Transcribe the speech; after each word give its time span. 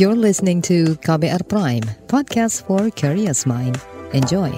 You're 0.00 0.16
listening 0.16 0.62
to 0.70 0.94
KBR 1.04 1.44
Prime, 1.50 1.84
podcast 2.08 2.64
for 2.64 2.88
curious 2.94 3.44
mind. 3.44 3.76
Enjoy. 4.16 4.48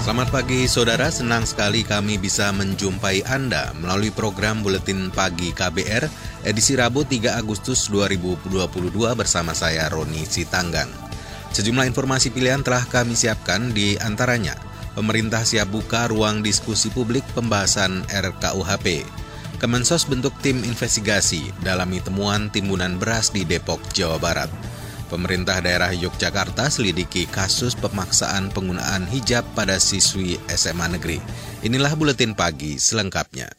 Selamat 0.00 0.32
pagi 0.32 0.66
saudara, 0.66 1.12
senang 1.12 1.44
sekali 1.44 1.84
kami 1.86 2.18
bisa 2.18 2.50
menjumpai 2.56 3.26
Anda 3.26 3.74
melalui 3.78 4.10
program 4.14 4.62
Buletin 4.62 5.10
Pagi 5.10 5.50
KBR 5.50 6.06
edisi 6.46 6.74
Rabu 6.78 7.02
3 7.06 7.34
Agustus 7.34 7.90
2022 7.92 8.90
bersama 9.18 9.54
saya 9.54 9.86
Roni 9.90 10.22
Sitanggang. 10.26 10.90
Sejumlah 11.50 11.86
informasi 11.90 12.30
pilihan 12.30 12.62
telah 12.62 12.86
kami 12.86 13.18
siapkan 13.18 13.74
di 13.74 13.98
antaranya 13.98 14.69
pemerintah 14.94 15.46
siap 15.46 15.70
buka 15.70 16.10
ruang 16.10 16.42
diskusi 16.42 16.90
publik 16.90 17.22
pembahasan 17.34 18.02
RKUHP. 18.10 19.04
Kemensos 19.60 20.08
bentuk 20.08 20.32
tim 20.40 20.64
investigasi 20.64 21.52
dalami 21.60 22.00
temuan 22.00 22.48
timbunan 22.48 22.96
beras 22.96 23.28
di 23.28 23.44
Depok, 23.44 23.80
Jawa 23.92 24.16
Barat. 24.16 24.48
Pemerintah 25.10 25.58
daerah 25.58 25.90
Yogyakarta 25.90 26.70
selidiki 26.70 27.26
kasus 27.26 27.74
pemaksaan 27.74 28.54
penggunaan 28.54 29.10
hijab 29.10 29.42
pada 29.58 29.82
siswi 29.82 30.38
SMA 30.48 30.96
negeri. 30.96 31.18
Inilah 31.66 31.98
buletin 31.98 32.32
pagi 32.32 32.78
selengkapnya. 32.78 33.50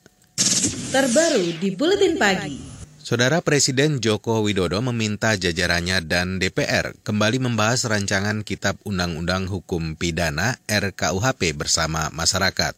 Terbaru 0.96 1.60
di 1.60 1.70
buletin 1.76 2.16
pagi. 2.16 2.71
Saudara 3.02 3.42
Presiden 3.42 3.98
Joko 3.98 4.46
Widodo 4.46 4.78
meminta 4.86 5.34
jajarannya 5.34 6.06
dan 6.06 6.38
DPR 6.38 6.94
kembali 7.02 7.42
membahas 7.42 7.90
rancangan 7.90 8.46
Kitab 8.46 8.78
Undang-Undang 8.86 9.50
Hukum 9.50 9.98
Pidana 9.98 10.62
RKUHP 10.70 11.58
bersama 11.58 12.14
masyarakat. 12.14 12.78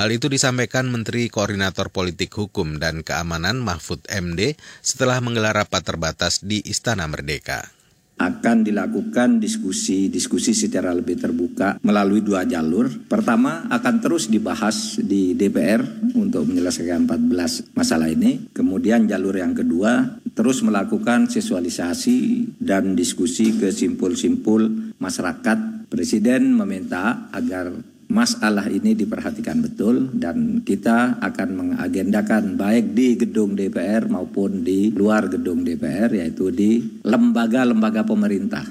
Hal 0.00 0.08
itu 0.16 0.32
disampaikan 0.32 0.88
Menteri 0.88 1.28
Koordinator 1.28 1.92
Politik 1.92 2.32
Hukum 2.40 2.80
dan 2.80 3.04
Keamanan 3.04 3.60
Mahfud 3.60 4.00
MD 4.08 4.56
setelah 4.80 5.20
menggelar 5.20 5.52
rapat 5.52 5.84
terbatas 5.84 6.40
di 6.40 6.64
Istana 6.64 7.04
Merdeka 7.04 7.79
akan 8.20 8.68
dilakukan 8.68 9.40
diskusi-diskusi 9.40 10.52
secara 10.52 10.92
lebih 10.92 11.16
terbuka 11.16 11.80
melalui 11.80 12.20
dua 12.20 12.44
jalur. 12.44 12.92
Pertama 13.08 13.64
akan 13.72 13.94
terus 14.04 14.28
dibahas 14.28 15.00
di 15.00 15.32
DPR 15.32 15.80
untuk 16.12 16.44
menyelesaikan 16.44 17.08
14 17.08 17.72
masalah 17.72 18.12
ini. 18.12 18.52
Kemudian 18.52 19.08
jalur 19.08 19.40
yang 19.40 19.56
kedua 19.56 20.20
terus 20.36 20.60
melakukan 20.60 21.32
sosialisasi 21.32 22.44
dan 22.60 22.92
diskusi 22.92 23.56
ke 23.56 23.72
simpul-simpul 23.72 24.92
masyarakat. 25.00 25.88
Presiden 25.90 26.54
meminta 26.54 27.32
agar 27.34 27.74
masalah 28.10 28.66
ini 28.66 28.98
diperhatikan 28.98 29.62
betul 29.62 30.10
dan 30.12 30.66
kita 30.66 31.22
akan 31.22 31.48
mengagendakan 31.54 32.58
baik 32.58 32.92
di 32.92 33.14
gedung 33.14 33.54
DPR 33.54 34.10
maupun 34.10 34.66
di 34.66 34.90
luar 34.90 35.30
gedung 35.30 35.62
DPR 35.62 36.10
yaitu 36.10 36.50
di 36.50 37.00
lembaga-lembaga 37.06 38.02
pemerintah. 38.02 38.66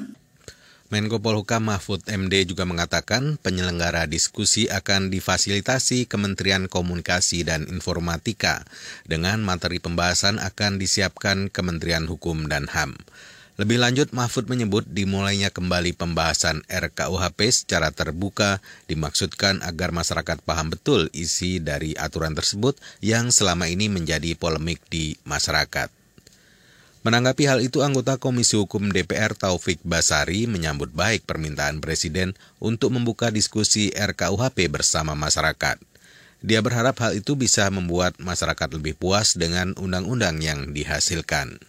Menko 0.89 1.21
Polhukam 1.21 1.69
Mahfud 1.69 2.01
MD 2.09 2.49
juga 2.49 2.65
mengatakan 2.65 3.37
penyelenggara 3.39 4.09
diskusi 4.09 4.65
akan 4.73 5.13
difasilitasi 5.13 6.09
Kementerian 6.09 6.65
Komunikasi 6.65 7.45
dan 7.45 7.69
Informatika 7.69 8.65
dengan 9.05 9.37
materi 9.45 9.77
pembahasan 9.77 10.41
akan 10.41 10.81
disiapkan 10.81 11.53
Kementerian 11.53 12.09
Hukum 12.09 12.49
dan 12.49 12.65
HAM. 12.65 12.97
Lebih 13.59 13.75
lanjut, 13.75 14.15
Mahfud 14.15 14.47
menyebut 14.47 14.87
dimulainya 14.87 15.51
kembali 15.51 15.91
pembahasan 15.91 16.63
RKUHP 16.71 17.51
secara 17.51 17.91
terbuka 17.91 18.63
dimaksudkan 18.87 19.59
agar 19.67 19.91
masyarakat 19.91 20.39
paham 20.47 20.71
betul 20.71 21.11
isi 21.11 21.59
dari 21.59 21.91
aturan 21.99 22.39
tersebut 22.39 22.79
yang 23.03 23.35
selama 23.35 23.67
ini 23.67 23.91
menjadi 23.91 24.31
polemik 24.39 24.79
di 24.87 25.19
masyarakat. 25.27 25.91
Menanggapi 27.03 27.43
hal 27.51 27.59
itu, 27.59 27.83
anggota 27.83 28.15
Komisi 28.15 28.55
Hukum 28.55 28.95
DPR 28.95 29.35
Taufik 29.35 29.83
Basari 29.83 30.47
menyambut 30.47 30.95
baik 30.95 31.27
permintaan 31.27 31.83
Presiden 31.83 32.39
untuk 32.63 32.95
membuka 32.95 33.27
diskusi 33.27 33.91
RKUHP 33.91 34.71
bersama 34.71 35.19
masyarakat. 35.19 35.83
Dia 36.39 36.63
berharap 36.63 36.95
hal 37.03 37.19
itu 37.19 37.35
bisa 37.35 37.67
membuat 37.67 38.15
masyarakat 38.23 38.79
lebih 38.79 38.95
puas 38.95 39.35
dengan 39.35 39.75
undang-undang 39.75 40.39
yang 40.39 40.71
dihasilkan 40.71 41.59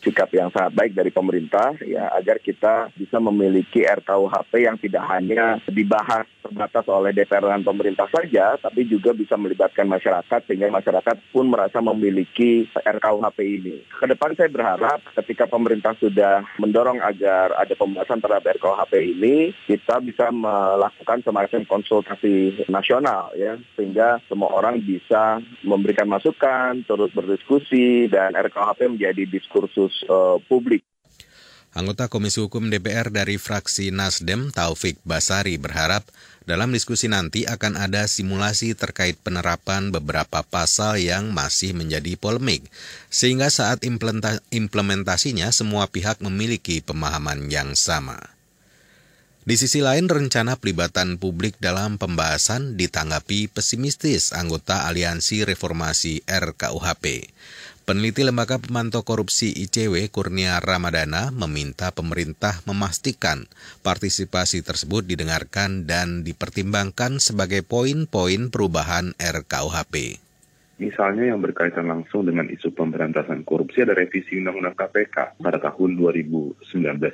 sikap 0.00 0.32
yang 0.32 0.48
sangat 0.52 0.72
baik 0.72 0.92
dari 0.96 1.12
pemerintah 1.12 1.76
ya 1.84 2.08
agar 2.16 2.40
kita 2.40 2.88
bisa 2.96 3.20
memiliki 3.20 3.84
RKUHP 3.84 4.52
yang 4.64 4.76
tidak 4.80 5.04
hanya 5.12 5.60
dibahas 5.68 6.24
terbatas 6.40 6.88
oleh 6.88 7.12
DPR 7.12 7.46
dan 7.46 7.62
pemerintah 7.62 8.08
saja, 8.08 8.56
tapi 8.58 8.88
juga 8.88 9.12
bisa 9.12 9.36
melibatkan 9.36 9.86
masyarakat 9.86 10.40
sehingga 10.48 10.72
masyarakat 10.72 11.16
pun 11.30 11.52
merasa 11.52 11.78
memiliki 11.84 12.66
RKUHP 12.74 13.38
ini. 13.44 13.76
Ke 13.86 14.08
depan 14.08 14.32
saya 14.34 14.48
berharap 14.48 15.04
ketika 15.20 15.44
pemerintah 15.46 15.92
sudah 16.00 16.42
mendorong 16.56 16.98
agar 17.04 17.54
ada 17.54 17.74
pembahasan 17.76 18.24
terhadap 18.24 18.56
RKUHP 18.56 18.92
ini, 19.14 19.52
kita 19.68 20.00
bisa 20.00 20.32
melakukan 20.32 21.20
semacam 21.22 21.60
konsultasi 21.68 22.66
nasional 22.72 23.30
ya, 23.36 23.60
sehingga 23.76 24.18
semua 24.26 24.50
orang 24.50 24.80
bisa 24.80 25.38
memberikan 25.62 26.08
masukan, 26.08 26.82
turut 26.88 27.12
berdiskusi 27.12 28.08
dan 28.08 28.32
RKUHP 28.34 28.96
menjadi 28.96 29.28
diskursus 29.28 29.89
uh, 30.08 30.38
publik. 30.46 30.84
Anggota 31.70 32.10
Komisi 32.10 32.42
Hukum 32.42 32.66
DPR 32.66 33.14
dari 33.14 33.38
fraksi 33.38 33.94
Nasdem 33.94 34.50
Taufik 34.50 34.98
Basari 35.06 35.54
berharap 35.54 36.02
dalam 36.42 36.74
diskusi 36.74 37.06
nanti 37.06 37.46
akan 37.46 37.78
ada 37.78 38.10
simulasi 38.10 38.74
terkait 38.74 39.14
penerapan 39.22 39.94
beberapa 39.94 40.42
pasal 40.42 40.98
yang 40.98 41.30
masih 41.30 41.70
menjadi 41.70 42.18
polemik, 42.18 42.66
sehingga 43.06 43.46
saat 43.54 43.86
implementasinya 44.50 45.54
semua 45.54 45.86
pihak 45.86 46.18
memiliki 46.18 46.82
pemahaman 46.82 47.46
yang 47.54 47.78
sama. 47.78 48.18
Di 49.46 49.54
sisi 49.56 49.78
lain, 49.80 50.10
rencana 50.10 50.58
pelibatan 50.58 51.16
publik 51.16 51.56
dalam 51.62 51.96
pembahasan 51.96 52.76
ditanggapi 52.76 53.48
pesimistis 53.48 54.36
anggota 54.36 54.90
Aliansi 54.90 55.46
Reformasi 55.46 56.26
RKUHP. 56.28 57.30
Peneliti 57.88 58.22
Lembaga 58.22 58.60
Pemantau 58.60 59.02
Korupsi 59.02 59.50
ICW 59.56 60.12
Kurnia 60.12 60.60
Ramadana 60.60 61.32
meminta 61.32 61.88
pemerintah 61.90 62.60
memastikan 62.68 63.48
partisipasi 63.80 64.60
tersebut 64.60 65.08
didengarkan 65.08 65.88
dan 65.88 66.20
dipertimbangkan 66.20 67.18
sebagai 67.18 67.64
poin-poin 67.64 68.52
perubahan 68.52 69.16
RKUHP. 69.16 70.29
Misalnya 70.80 71.28
yang 71.28 71.44
berkaitan 71.44 71.92
langsung 71.92 72.24
dengan 72.24 72.48
isu 72.48 72.72
pemberantasan 72.72 73.44
korupsi 73.44 73.84
ada 73.84 73.92
revisi 73.92 74.40
Undang-Undang 74.40 74.80
KPK 74.80 75.36
pada 75.36 75.60
tahun 75.60 76.00
2019 76.00 76.64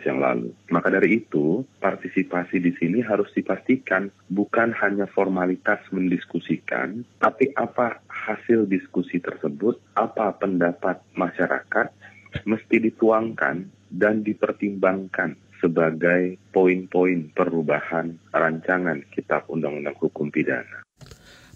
yang 0.07 0.23
lalu. 0.23 0.55
Maka 0.71 0.87
dari 0.95 1.19
itu, 1.19 1.67
partisipasi 1.83 2.63
di 2.63 2.71
sini 2.79 3.03
harus 3.03 3.27
dipastikan 3.35 4.07
bukan 4.31 4.71
hanya 4.71 5.11
formalitas 5.11 5.83
mendiskusikan, 5.91 7.03
tapi 7.19 7.51
apa 7.59 7.99
hasil 8.07 8.71
diskusi 8.71 9.19
tersebut, 9.19 9.83
apa 9.99 10.31
pendapat 10.39 11.03
masyarakat, 11.19 11.91
mesti 12.47 12.77
dituangkan 12.79 13.67
dan 13.91 14.23
dipertimbangkan 14.23 15.35
sebagai 15.59 16.39
poin-poin 16.55 17.35
perubahan 17.35 18.15
rancangan 18.31 19.03
Kitab 19.11 19.51
Undang-Undang 19.51 19.99
Hukum 19.99 20.31
Pidana. 20.31 20.86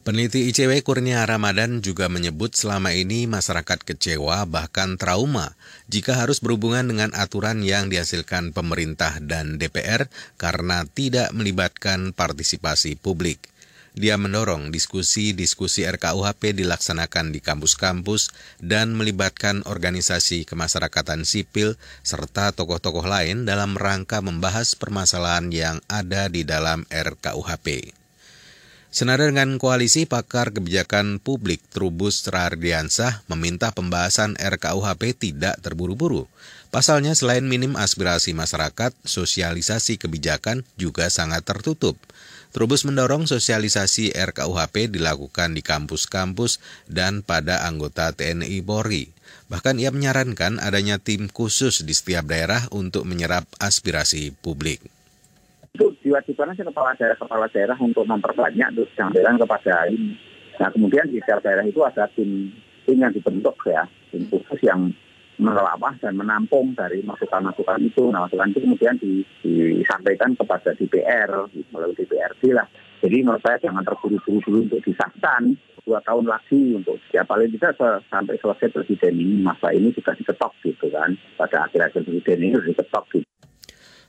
Peneliti 0.00 0.48
ICW 0.48 0.80
Kurnia 0.80 1.28
Ramadan 1.28 1.84
juga 1.84 2.08
menyebut 2.08 2.56
selama 2.56 2.96
ini 2.96 3.28
masyarakat 3.28 3.84
kecewa 3.84 4.48
bahkan 4.48 4.96
trauma 4.96 5.52
jika 5.92 6.16
harus 6.16 6.40
berhubungan 6.40 6.88
dengan 6.88 7.12
aturan 7.12 7.60
yang 7.60 7.92
dihasilkan 7.92 8.56
pemerintah 8.56 9.20
dan 9.20 9.60
DPR 9.60 10.08
karena 10.40 10.88
tidak 10.88 11.28
melibatkan 11.36 12.16
partisipasi 12.16 12.96
publik. 12.96 13.52
Dia 13.92 14.16
mendorong 14.16 14.72
diskusi-diskusi 14.72 15.84
RKUHP 15.84 16.56
dilaksanakan 16.56 17.36
di 17.36 17.44
kampus-kampus 17.44 18.32
dan 18.56 18.96
melibatkan 18.96 19.68
organisasi 19.68 20.48
kemasyarakatan 20.48 21.28
sipil 21.28 21.76
serta 22.00 22.56
tokoh-tokoh 22.56 23.04
lain 23.04 23.44
dalam 23.44 23.76
rangka 23.76 24.24
membahas 24.24 24.80
permasalahan 24.80 25.52
yang 25.52 25.76
ada 25.92 26.32
di 26.32 26.48
dalam 26.48 26.88
RKUHP. 26.88 27.99
Senada 28.90 29.22
dengan 29.22 29.54
koalisi 29.54 30.02
pakar 30.02 30.50
kebijakan 30.50 31.22
publik 31.22 31.62
Trubus 31.70 32.26
Rardiansah 32.26 33.22
meminta 33.30 33.70
pembahasan 33.70 34.34
RKUHP 34.34 35.14
tidak 35.14 35.62
terburu-buru. 35.62 36.26
Pasalnya 36.74 37.14
selain 37.14 37.46
minim 37.46 37.78
aspirasi 37.78 38.34
masyarakat, 38.34 38.90
sosialisasi 39.06 39.94
kebijakan 39.94 40.66
juga 40.74 41.06
sangat 41.06 41.46
tertutup. 41.46 41.94
Trubus 42.50 42.82
mendorong 42.82 43.30
sosialisasi 43.30 44.10
RKUHP 44.10 44.90
dilakukan 44.90 45.54
di 45.54 45.62
kampus-kampus 45.62 46.58
dan 46.90 47.22
pada 47.22 47.62
anggota 47.70 48.10
TNI 48.10 48.58
Polri. 48.66 49.14
Bahkan 49.54 49.78
ia 49.78 49.94
menyarankan 49.94 50.58
adanya 50.58 50.98
tim 50.98 51.30
khusus 51.30 51.86
di 51.86 51.94
setiap 51.94 52.26
daerah 52.26 52.66
untuk 52.74 53.06
menyerap 53.06 53.46
aspirasi 53.62 54.34
publik 54.34 54.82
itu 55.70 55.86
diwajibkan 56.02 56.54
sih 56.58 56.66
kepala 56.66 56.98
daerah 56.98 57.16
kepala 57.16 57.46
daerah 57.50 57.78
untuk 57.78 58.02
memperbanyak 58.02 58.68
terus 58.74 58.90
jangan 58.98 59.38
kepada 59.38 59.86
ini 59.86 60.18
Nah 60.60 60.68
kemudian 60.68 61.08
di 61.08 61.16
setiap 61.24 61.40
daerah 61.40 61.64
itu 61.64 61.80
ada 61.80 62.04
tim 62.12 62.52
tim 62.84 62.96
yang 63.00 63.16
dibentuk 63.16 63.56
ya, 63.64 63.88
tim 64.12 64.28
khusus 64.28 64.60
yang 64.60 64.92
menelaah 65.40 65.96
dan 66.04 66.20
menampung 66.20 66.76
dari 66.76 67.00
masukan-masukan 67.00 67.80
itu. 67.80 68.12
Nah, 68.12 68.28
masukan 68.28 68.52
itu 68.52 68.60
kemudian 68.60 68.94
di, 69.00 69.24
disampaikan 69.40 70.36
kepada 70.36 70.76
DPR 70.76 71.48
melalui 71.72 71.96
DPRD 71.96 72.52
lah. 72.52 72.68
Jadi 73.00 73.24
menurut 73.24 73.40
saya 73.40 73.56
jangan 73.56 73.80
terburu-buru 73.80 74.44
dulu 74.44 74.58
untuk 74.68 74.84
disahkan 74.84 75.56
dua 75.88 76.04
tahun 76.04 76.28
lagi 76.28 76.76
untuk 76.76 77.00
ya 77.08 77.24
paling 77.24 77.48
tidak 77.56 77.72
sampai 78.12 78.36
selesai 78.36 78.68
presiden 78.68 79.16
ini 79.16 79.40
masa 79.40 79.72
ini 79.72 79.88
sudah 79.96 80.12
diketok 80.12 80.52
gitu 80.60 80.92
kan 80.92 81.16
pada 81.40 81.64
akhir-akhir 81.64 82.04
presiden 82.04 82.44
ini 82.44 82.52
sudah 82.52 82.68
diketok 82.68 83.04
gitu. 83.16 83.28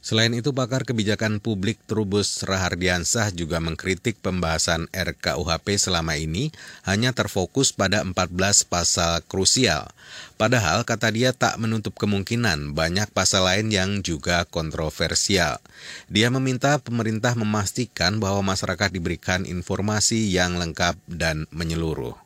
Selain 0.01 0.33
itu, 0.33 0.49
pakar 0.49 0.81
kebijakan 0.81 1.37
publik 1.37 1.77
Trubus 1.85 2.41
Rahardiansah 2.41 3.37
juga 3.37 3.61
mengkritik 3.61 4.17
pembahasan 4.17 4.89
RKUHP 4.89 5.77
selama 5.77 6.17
ini 6.17 6.49
hanya 6.89 7.13
terfokus 7.13 7.69
pada 7.69 8.01
14 8.01 8.65
pasal 8.65 9.21
krusial. 9.29 9.93
Padahal, 10.41 10.89
kata 10.89 11.13
dia 11.13 11.37
tak 11.37 11.61
menutup 11.61 11.93
kemungkinan 12.01 12.73
banyak 12.73 13.13
pasal 13.13 13.45
lain 13.45 13.69
yang 13.69 14.01
juga 14.01 14.41
kontroversial. 14.49 15.61
Dia 16.09 16.33
meminta 16.33 16.81
pemerintah 16.81 17.37
memastikan 17.37 18.17
bahwa 18.17 18.41
masyarakat 18.41 18.89
diberikan 18.89 19.45
informasi 19.45 20.33
yang 20.33 20.57
lengkap 20.57 20.97
dan 21.05 21.45
menyeluruh. 21.53 22.17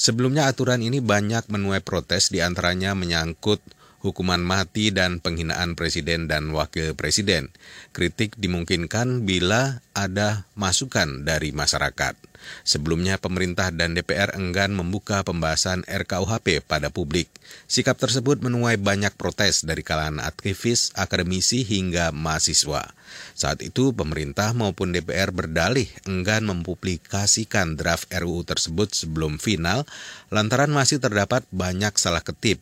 Sebelumnya 0.00 0.48
aturan 0.48 0.80
ini 0.80 1.04
banyak 1.04 1.52
menuai 1.52 1.84
protes 1.84 2.32
di 2.32 2.40
antaranya 2.40 2.96
menyangkut 2.96 3.60
hukuman 4.02 4.42
mati 4.42 4.90
dan 4.90 5.22
penghinaan 5.22 5.78
presiden 5.78 6.26
dan 6.26 6.50
wakil 6.50 6.92
presiden. 6.98 7.54
Kritik 7.94 8.34
dimungkinkan 8.36 9.22
bila 9.22 9.80
ada 9.94 10.44
masukan 10.58 11.22
dari 11.22 11.54
masyarakat. 11.54 12.18
Sebelumnya 12.66 13.22
pemerintah 13.22 13.70
dan 13.70 13.94
DPR 13.94 14.34
enggan 14.34 14.74
membuka 14.74 15.22
pembahasan 15.22 15.86
RKUHP 15.86 16.66
pada 16.66 16.90
publik. 16.90 17.30
Sikap 17.70 18.02
tersebut 18.02 18.42
menuai 18.42 18.82
banyak 18.82 19.14
protes 19.14 19.62
dari 19.62 19.86
kalangan 19.86 20.18
aktivis, 20.26 20.90
akademisi 20.98 21.62
hingga 21.62 22.10
mahasiswa. 22.10 22.90
Saat 23.36 23.62
itu 23.62 23.92
pemerintah 23.92 24.56
maupun 24.56 24.90
DPR 24.90 25.30
berdalih 25.30 25.86
enggan 26.08 26.48
mempublikasikan 26.48 27.76
draft 27.76 28.08
RUU 28.10 28.42
tersebut 28.42 28.90
sebelum 28.90 29.36
final 29.36 29.84
lantaran 30.32 30.72
masih 30.72 30.98
terdapat 30.98 31.44
banyak 31.52 31.92
salah 32.00 32.24
ketip 32.24 32.58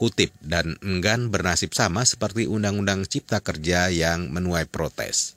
kutip 0.00 0.34
dan 0.42 0.78
enggan 0.82 1.28
bernasib 1.30 1.72
sama 1.76 2.02
seperti 2.02 2.48
Undang-Undang 2.48 3.06
Cipta 3.06 3.38
Kerja 3.38 3.92
yang 3.92 4.32
menuai 4.32 4.66
protes. 4.66 5.36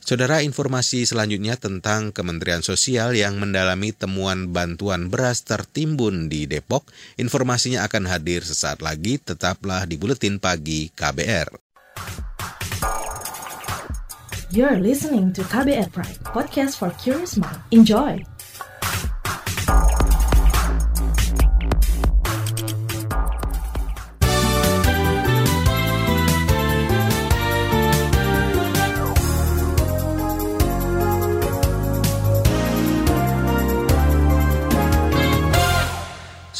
Saudara 0.00 0.40
informasi 0.40 1.04
selanjutnya 1.04 1.60
tentang 1.60 2.10
Kementerian 2.10 2.64
Sosial 2.64 3.12
yang 3.12 3.36
mendalami 3.36 3.92
temuan 3.92 4.48
bantuan 4.48 5.12
beras 5.12 5.44
tertimbun 5.44 6.32
di 6.32 6.48
Depok. 6.48 6.88
Informasinya 7.20 7.84
akan 7.84 8.08
hadir 8.08 8.40
sesaat 8.40 8.80
lagi, 8.80 9.20
tetaplah 9.20 9.84
di 9.84 10.00
Buletin 10.00 10.40
Pagi 10.40 10.88
KBR. 10.90 11.52
You're 14.50 14.82
listening 14.82 15.30
to 15.38 15.46
KBR 15.46 15.94
Pride, 15.94 16.18
podcast 16.26 16.74
for 16.80 16.90
curious 16.98 17.38
mind. 17.38 17.62
Enjoy! 17.70 18.39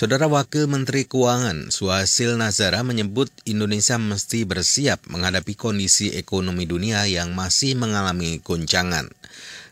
Saudara 0.01 0.33
Wakil 0.33 0.65
Menteri 0.65 1.05
Keuangan 1.05 1.69
Suhasil 1.69 2.41
Nazara 2.41 2.81
menyebut 2.81 3.29
Indonesia 3.45 4.01
mesti 4.01 4.49
bersiap 4.49 5.05
menghadapi 5.05 5.53
kondisi 5.53 6.17
ekonomi 6.17 6.65
dunia 6.65 7.05
yang 7.05 7.37
masih 7.37 7.77
mengalami 7.77 8.41
goncangan. 8.41 9.13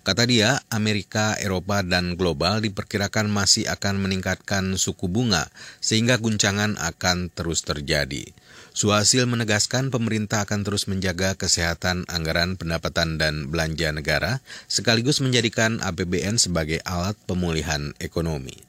Kata 0.05 0.29
dia, 0.29 0.61
Amerika, 0.69 1.33
Eropa, 1.41 1.81
dan 1.81 2.13
global 2.21 2.61
diperkirakan 2.61 3.33
masih 3.33 3.73
akan 3.73 4.05
meningkatkan 4.05 4.77
suku 4.77 5.09
bunga 5.09 5.49
sehingga 5.81 6.21
guncangan 6.21 6.77
akan 6.77 7.33
terus 7.33 7.65
terjadi. 7.65 8.29
Suhasil 8.77 9.25
menegaskan 9.25 9.89
pemerintah 9.89 10.45
akan 10.45 10.61
terus 10.61 10.93
menjaga 10.93 11.41
kesehatan 11.41 12.05
anggaran 12.05 12.61
pendapatan 12.61 13.17
dan 13.17 13.49
belanja 13.49 13.97
negara 13.97 14.45
sekaligus 14.69 15.25
menjadikan 15.25 15.81
APBN 15.81 16.37
sebagai 16.37 16.85
alat 16.85 17.17
pemulihan 17.25 17.97
ekonomi. 17.97 18.61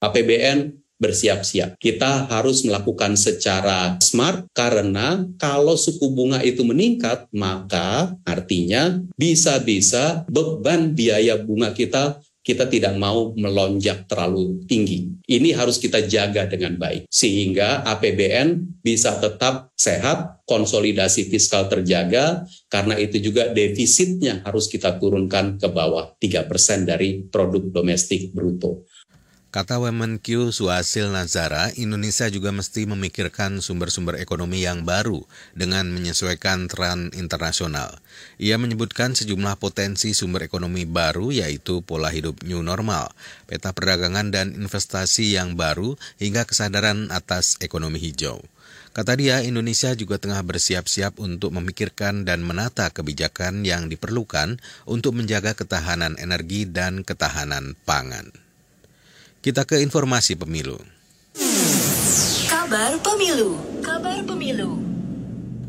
APBN 0.00 0.85
bersiap-siap. 0.96 1.76
Kita 1.76 2.28
harus 2.28 2.64
melakukan 2.64 3.14
secara 3.14 4.00
smart 4.00 4.48
karena 4.56 5.24
kalau 5.36 5.76
suku 5.76 6.08
bunga 6.12 6.40
itu 6.40 6.64
meningkat, 6.64 7.28
maka 7.32 8.16
artinya 8.24 9.00
bisa-bisa 9.16 10.24
beban 10.28 10.96
biaya 10.96 11.36
bunga 11.40 11.72
kita 11.72 12.20
kita 12.46 12.70
tidak 12.70 12.94
mau 12.94 13.34
melonjak 13.34 14.06
terlalu 14.06 14.62
tinggi. 14.70 15.10
Ini 15.26 15.58
harus 15.58 15.82
kita 15.82 16.06
jaga 16.06 16.46
dengan 16.46 16.78
baik 16.78 17.10
sehingga 17.10 17.82
APBN 17.82 18.78
bisa 18.86 19.18
tetap 19.18 19.74
sehat, 19.74 20.46
konsolidasi 20.46 21.26
fiskal 21.26 21.66
terjaga 21.66 22.46
karena 22.70 22.94
itu 23.02 23.18
juga 23.18 23.50
defisitnya 23.50 24.46
harus 24.46 24.70
kita 24.70 24.94
turunkan 25.02 25.58
ke 25.58 25.66
bawah 25.66 26.14
3% 26.22 26.86
dari 26.86 27.26
produk 27.26 27.66
domestik 27.66 28.30
bruto. 28.30 28.86
Kata 29.54 29.78
Q 30.20 30.50
Suhasil 30.52 31.08
Nazara, 31.08 31.70
Indonesia 31.78 32.26
juga 32.28 32.50
mesti 32.50 32.84
memikirkan 32.84 33.62
sumber-sumber 33.62 34.18
ekonomi 34.20 34.66
yang 34.66 34.82
baru 34.82 35.22
dengan 35.54 35.86
menyesuaikan 35.94 36.66
tren 36.66 37.14
internasional. 37.14 38.02
Ia 38.42 38.58
menyebutkan 38.58 39.14
sejumlah 39.14 39.56
potensi 39.62 40.12
sumber 40.12 40.44
ekonomi 40.44 40.84
baru 40.84 41.30
yaitu 41.30 41.80
pola 41.80 42.10
hidup 42.10 42.42
new 42.42 42.60
normal, 42.60 43.14
peta 43.46 43.70
perdagangan 43.70 44.34
dan 44.34 44.52
investasi 44.52 45.38
yang 45.38 45.54
baru 45.54 45.94
hingga 46.18 46.44
kesadaran 46.44 47.08
atas 47.14 47.56
ekonomi 47.62 48.02
hijau. 48.02 48.42
Kata 48.92 49.12
dia, 49.14 49.44
Indonesia 49.44 49.92
juga 49.94 50.16
tengah 50.16 50.40
bersiap-siap 50.40 51.20
untuk 51.22 51.54
memikirkan 51.54 52.24
dan 52.24 52.40
menata 52.42 52.88
kebijakan 52.88 53.62
yang 53.62 53.92
diperlukan 53.92 54.58
untuk 54.88 55.16
menjaga 55.16 55.52
ketahanan 55.52 56.16
energi 56.16 56.64
dan 56.64 57.04
ketahanan 57.04 57.76
pangan. 57.84 58.45
Kita 59.46 59.62
ke 59.62 59.78
informasi 59.78 60.34
pemilu. 60.34 60.74
Kabar 62.50 62.98
pemilu. 62.98 63.54
Kabar 63.78 64.18
pemilu. 64.26 64.82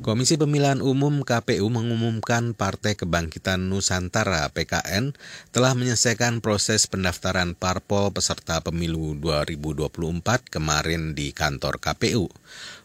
Komisi 0.02 0.34
Pemilihan 0.34 0.82
Umum 0.82 1.22
KPU 1.22 1.70
mengumumkan 1.70 2.58
Partai 2.58 2.98
Kebangkitan 2.98 3.70
Nusantara 3.70 4.50
PKN 4.50 5.14
telah 5.54 5.78
menyelesaikan 5.78 6.42
proses 6.42 6.90
pendaftaran 6.90 7.54
parpol 7.54 8.10
peserta 8.10 8.66
pemilu 8.66 9.14
2024 9.22 10.50
kemarin 10.50 11.14
di 11.14 11.30
kantor 11.30 11.78
KPU. 11.78 12.34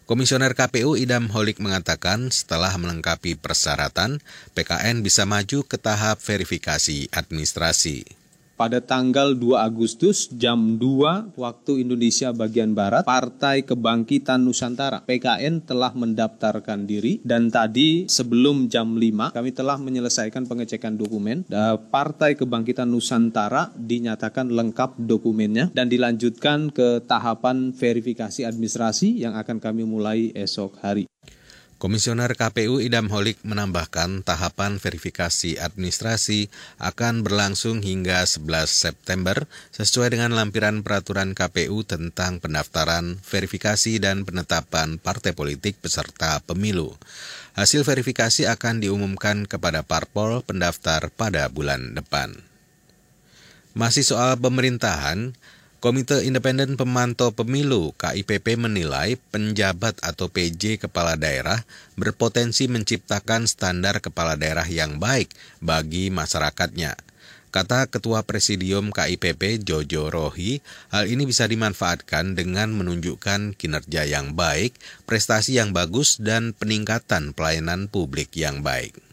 Komisioner 0.04 0.52
KPU 0.52 1.00
Idam 1.00 1.32
Holik 1.32 1.56
mengatakan 1.56 2.28
setelah 2.28 2.76
melengkapi 2.76 3.40
persyaratan, 3.40 4.20
PKN 4.52 5.00
bisa 5.00 5.24
maju 5.24 5.64
ke 5.64 5.80
tahap 5.80 6.20
verifikasi 6.20 7.08
administrasi 7.16 8.20
pada 8.56 8.78
tanggal 8.80 9.34
2 9.34 9.58
Agustus 9.58 10.30
jam 10.32 10.78
2 10.78 11.36
waktu 11.36 11.72
Indonesia 11.82 12.30
bagian 12.30 12.72
Barat, 12.72 13.04
Partai 13.04 13.66
Kebangkitan 13.66 14.42
Nusantara 14.42 15.02
PKN 15.04 15.66
telah 15.66 15.92
mendaftarkan 15.92 16.86
diri 16.88 17.18
dan 17.26 17.52
tadi 17.52 18.06
sebelum 18.06 18.70
jam 18.72 18.96
5 18.96 19.36
kami 19.36 19.50
telah 19.52 19.76
menyelesaikan 19.76 20.48
pengecekan 20.48 20.96
dokumen. 20.96 21.44
Partai 21.92 22.38
Kebangkitan 22.38 22.88
Nusantara 22.88 23.68
dinyatakan 23.76 24.48
lengkap 24.48 24.96
dokumennya 25.02 25.68
dan 25.74 25.92
dilanjutkan 25.92 26.72
ke 26.72 27.04
tahapan 27.04 27.76
verifikasi 27.76 28.48
administrasi 28.48 29.20
yang 29.20 29.36
akan 29.36 29.60
kami 29.60 29.84
mulai 29.84 30.32
esok 30.32 30.80
hari. 30.80 31.11
Komisioner 31.82 32.38
KPU 32.38 32.78
Idam 32.78 33.10
Holik 33.10 33.42
menambahkan 33.42 34.22
tahapan 34.22 34.78
verifikasi 34.78 35.58
administrasi 35.58 36.46
akan 36.78 37.26
berlangsung 37.26 37.82
hingga 37.82 38.22
11 38.22 38.70
September 38.70 39.50
sesuai 39.74 40.14
dengan 40.14 40.30
lampiran 40.30 40.86
peraturan 40.86 41.34
KPU 41.34 41.82
tentang 41.82 42.38
pendaftaran, 42.38 43.18
verifikasi, 43.26 43.98
dan 43.98 44.22
penetapan 44.22 45.02
partai 45.02 45.34
politik 45.34 45.74
peserta 45.82 46.38
pemilu. 46.46 46.94
Hasil 47.58 47.82
verifikasi 47.82 48.46
akan 48.46 48.78
diumumkan 48.78 49.50
kepada 49.50 49.82
parpol 49.82 50.46
pendaftar 50.46 51.10
pada 51.10 51.50
bulan 51.50 51.98
depan. 51.98 52.38
Masih 53.74 54.06
soal 54.06 54.38
pemerintahan, 54.38 55.34
Komite 55.82 56.22
Independen 56.22 56.78
Pemantau 56.78 57.34
Pemilu 57.34 57.90
KIPP 57.98 58.54
menilai 58.54 59.18
penjabat 59.34 59.98
atau 59.98 60.30
PJ 60.30 60.78
kepala 60.78 61.18
daerah 61.18 61.66
berpotensi 61.98 62.70
menciptakan 62.70 63.50
standar 63.50 63.98
kepala 63.98 64.38
daerah 64.38 64.62
yang 64.62 65.02
baik 65.02 65.34
bagi 65.58 66.14
masyarakatnya. 66.14 66.94
Kata 67.50 67.90
Ketua 67.90 68.22
Presidium 68.22 68.94
KIPP 68.94 69.66
Jojo 69.66 70.06
Rohi, 70.06 70.62
hal 70.94 71.10
ini 71.10 71.26
bisa 71.26 71.50
dimanfaatkan 71.50 72.38
dengan 72.38 72.70
menunjukkan 72.78 73.58
kinerja 73.58 74.06
yang 74.06 74.38
baik, 74.38 74.78
prestasi 75.10 75.58
yang 75.58 75.74
bagus, 75.74 76.22
dan 76.22 76.54
peningkatan 76.54 77.34
pelayanan 77.34 77.90
publik 77.90 78.30
yang 78.38 78.62
baik 78.62 79.11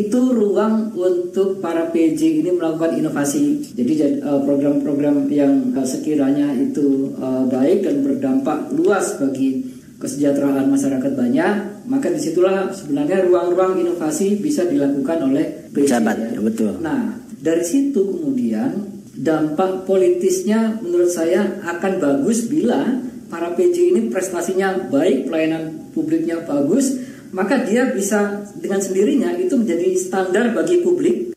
itu 0.00 0.20
ruang 0.32 0.96
untuk 0.96 1.60
para 1.60 1.92
PJ 1.92 2.40
ini 2.40 2.50
melakukan 2.56 2.96
inovasi. 2.96 3.76
Jadi 3.76 3.92
eh, 4.00 4.40
program-program 4.44 5.28
yang 5.28 5.76
sekiranya 5.84 6.56
itu 6.56 7.12
eh, 7.20 7.44
baik 7.48 7.84
dan 7.84 7.96
berdampak 8.00 8.72
luas 8.72 9.20
bagi 9.20 9.80
kesejahteraan 10.00 10.72
masyarakat 10.72 11.12
banyak, 11.12 11.52
maka 11.84 12.08
di 12.08 12.16
situlah 12.16 12.72
sebenarnya 12.72 13.28
ruang-ruang 13.28 13.76
inovasi 13.84 14.40
bisa 14.40 14.64
dilakukan 14.64 15.28
oleh 15.28 15.68
pejabat. 15.76 16.16
Ya. 16.16 16.40
betul. 16.40 16.80
Nah, 16.80 17.20
dari 17.36 17.60
situ 17.60 18.00
kemudian 18.08 18.88
dampak 19.12 19.84
politisnya 19.84 20.80
menurut 20.80 21.12
saya 21.12 21.60
akan 21.68 22.00
bagus 22.00 22.48
bila 22.48 22.80
para 23.28 23.52
PJ 23.52 23.76
ini 23.92 24.00
prestasinya 24.08 24.88
baik, 24.88 25.28
pelayanan 25.28 25.92
publiknya 25.92 26.40
bagus, 26.48 26.96
maka 27.30 27.62
dia 27.62 27.90
bisa 27.90 28.46
dengan 28.58 28.82
sendirinya 28.82 29.34
itu 29.38 29.54
menjadi 29.54 29.94
standar 29.98 30.54
bagi 30.54 30.82
publik. 30.82 31.30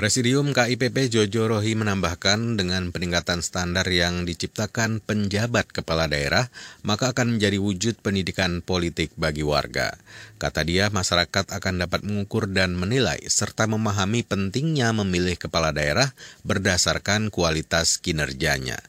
Presidium 0.00 0.56
KIPP 0.56 1.12
Jojo 1.12 1.44
Rohi 1.44 1.76
menambahkan 1.76 2.56
dengan 2.56 2.88
peningkatan 2.88 3.44
standar 3.44 3.84
yang 3.92 4.24
diciptakan 4.24 5.04
penjabat 5.04 5.68
kepala 5.68 6.08
daerah, 6.08 6.48
maka 6.80 7.12
akan 7.12 7.36
menjadi 7.36 7.60
wujud 7.60 8.00
pendidikan 8.00 8.64
politik 8.64 9.12
bagi 9.20 9.44
warga. 9.44 9.92
Kata 10.40 10.64
dia, 10.64 10.88
masyarakat 10.88 11.52
akan 11.52 11.84
dapat 11.84 12.00
mengukur 12.00 12.48
dan 12.48 12.80
menilai 12.80 13.20
serta 13.28 13.68
memahami 13.68 14.24
pentingnya 14.24 14.96
memilih 14.96 15.36
kepala 15.36 15.68
daerah 15.68 16.16
berdasarkan 16.48 17.28
kualitas 17.28 18.00
kinerjanya. 18.00 18.80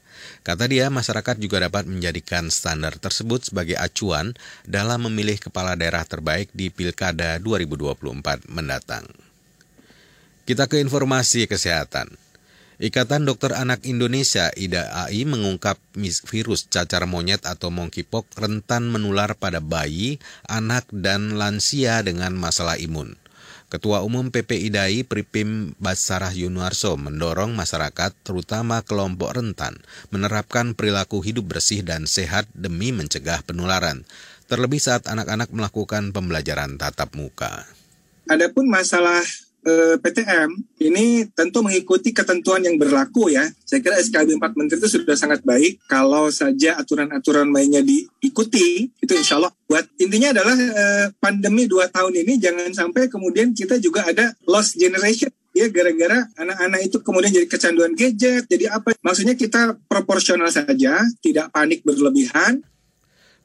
Kata 0.41 0.65
dia, 0.65 0.89
masyarakat 0.89 1.37
juga 1.37 1.61
dapat 1.61 1.85
menjadikan 1.85 2.49
standar 2.49 2.97
tersebut 2.97 3.49
sebagai 3.51 3.77
acuan 3.77 4.33
dalam 4.65 5.05
memilih 5.05 5.37
kepala 5.37 5.77
daerah 5.77 6.01
terbaik 6.03 6.49
di 6.51 6.73
Pilkada 6.73 7.37
2024 7.39 8.49
mendatang. 8.49 9.05
Kita 10.41 10.65
ke 10.65 10.81
informasi 10.81 11.45
kesehatan. 11.45 12.17
Ikatan 12.81 13.29
Dokter 13.29 13.53
Anak 13.53 13.85
Indonesia 13.85 14.49
IDAI 14.57 15.21
mengungkap 15.29 15.77
virus 16.25 16.65
cacar 16.65 17.05
monyet 17.05 17.45
atau 17.45 17.69
monkeypox 17.69 18.33
rentan 18.41 18.89
menular 18.89 19.37
pada 19.37 19.61
bayi, 19.61 20.17
anak, 20.49 20.89
dan 20.89 21.37
lansia 21.37 22.01
dengan 22.01 22.33
masalah 22.33 22.81
imun. 22.81 23.20
Ketua 23.71 24.03
Umum 24.03 24.35
PPIDAI 24.35 25.07
Pripim 25.07 25.79
Basarah 25.79 26.35
Yunarso 26.35 26.99
mendorong 26.99 27.55
masyarakat, 27.55 28.11
terutama 28.19 28.83
kelompok 28.83 29.31
rentan, 29.31 29.79
menerapkan 30.11 30.75
perilaku 30.75 31.23
hidup 31.23 31.47
bersih 31.55 31.79
dan 31.79 32.03
sehat 32.03 32.51
demi 32.51 32.91
mencegah 32.91 33.39
penularan, 33.47 34.03
terlebih 34.51 34.83
saat 34.83 35.07
anak-anak 35.07 35.55
melakukan 35.55 36.11
pembelajaran 36.11 36.75
tatap 36.75 37.15
muka. 37.15 37.63
Adapun 38.27 38.67
masalah 38.67 39.23
eh, 39.65 39.95
PTM 39.97 40.49
ini 40.81 41.29
tentu 41.31 41.61
mengikuti 41.61 42.11
ketentuan 42.11 42.61
yang 42.65 42.77
berlaku 42.77 43.31
ya. 43.33 43.45
Saya 43.65 43.79
kira 43.79 43.97
SKB 44.01 44.37
4 44.37 44.57
Menteri 44.57 44.77
itu 44.81 44.89
sudah 44.89 45.15
sangat 45.17 45.41
baik. 45.45 45.81
Kalau 45.85 46.29
saja 46.33 46.77
aturan-aturan 46.81 47.47
mainnya 47.49 47.81
diikuti, 47.81 48.89
itu 48.89 49.13
insya 49.13 49.37
Allah 49.41 49.53
buat 49.71 49.87
intinya 50.03 50.35
adalah 50.35 50.55
eh, 50.59 51.07
pandemi 51.17 51.63
dua 51.63 51.87
tahun 51.87 52.11
ini 52.27 52.35
jangan 52.43 52.75
sampai 52.75 53.07
kemudian 53.07 53.55
kita 53.55 53.79
juga 53.79 54.03
ada 54.03 54.35
lost 54.43 54.75
generation 54.75 55.31
ya 55.51 55.67
gara-gara 55.67 56.27
anak-anak 56.39 56.79
itu 56.87 56.97
kemudian 57.03 57.31
jadi 57.31 57.47
kecanduan 57.47 57.91
gadget 57.95 58.47
jadi 58.47 58.71
apa 58.71 58.95
maksudnya 59.03 59.35
kita 59.35 59.75
proporsional 59.87 60.47
saja 60.47 61.03
tidak 61.19 61.51
panik 61.51 61.83
berlebihan 61.83 62.63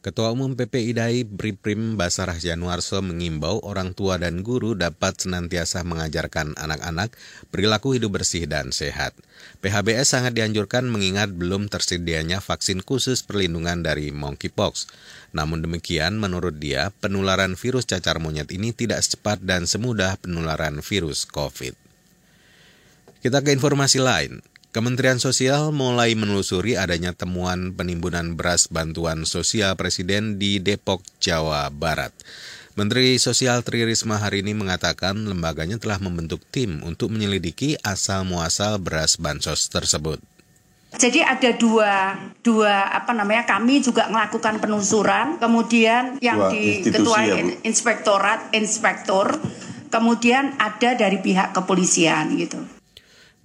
Ketua 0.07 0.31
Umum 0.31 0.55
PPIDAI 0.55 1.27
Briprim 1.27 1.99
Basarah 1.99 2.39
Januarso 2.39 3.03
mengimbau 3.03 3.59
orang 3.67 3.91
tua 3.91 4.15
dan 4.23 4.47
guru 4.47 4.79
dapat 4.79 5.19
senantiasa 5.19 5.83
mengajarkan 5.83 6.55
anak-anak 6.55 7.11
perilaku 7.51 7.99
hidup 7.99 8.15
bersih 8.15 8.47
dan 8.47 8.71
sehat. 8.71 9.19
PHBS 9.67 10.15
sangat 10.15 10.39
dianjurkan 10.39 10.87
mengingat 10.87 11.35
belum 11.35 11.67
tersedianya 11.67 12.39
vaksin 12.39 12.87
khusus 12.87 13.27
perlindungan 13.27 13.83
dari 13.83 14.15
monkeypox. 14.15 14.87
Namun 15.35 15.67
demikian, 15.67 16.23
menurut 16.23 16.55
dia, 16.63 16.95
penularan 17.03 17.59
virus 17.59 17.83
cacar 17.91 18.23
monyet 18.23 18.55
ini 18.55 18.71
tidak 18.71 19.03
secepat 19.03 19.43
dan 19.43 19.67
semudah 19.67 20.23
penularan 20.23 20.87
virus 20.87 21.27
COVID. 21.27 21.75
Kita 23.27 23.43
ke 23.43 23.51
informasi 23.51 23.99
lain. 23.99 24.39
Kementerian 24.75 25.23
Sosial 25.23 25.71
mulai 25.71 26.15
menelusuri 26.19 26.79
adanya 26.79 27.15
temuan 27.15 27.73
penimbunan 27.73 28.35
beras 28.35 28.69
bantuan 28.71 29.25
sosial 29.25 29.75
Presiden 29.75 30.37
di 30.37 30.59
Depok, 30.63 31.03
Jawa 31.19 31.71
Barat. 31.73 32.13
Menteri 32.77 33.17
Sosial 33.17 33.65
Tri 33.65 33.89
Risma 33.89 34.21
hari 34.21 34.45
ini 34.45 34.53
mengatakan 34.53 35.17
lembaganya 35.17 35.81
telah 35.81 35.97
membentuk 35.97 36.45
tim 36.53 36.85
untuk 36.85 37.09
menyelidiki 37.09 37.81
asal-muasal 37.81 38.77
beras 38.77 39.17
bansos 39.17 39.73
tersebut. 39.73 40.21
Jadi 40.93 41.25
ada 41.25 41.57
dua 41.57 42.21
dua 42.45 42.93
apa 42.93 43.17
namanya 43.17 43.49
kami 43.49 43.81
juga 43.81 44.13
melakukan 44.13 44.61
penelusuran, 44.61 45.41
kemudian 45.41 46.21
yang 46.21 46.37
dua 46.37 46.53
di 46.53 46.85
ketua 46.85 47.21
ya, 47.25 47.41
inspektorat 47.65 48.53
inspektor, 48.53 49.41
kemudian 49.89 50.53
ada 50.61 50.93
dari 50.93 51.17
pihak 51.25 51.57
kepolisian 51.57 52.37
gitu. 52.37 52.76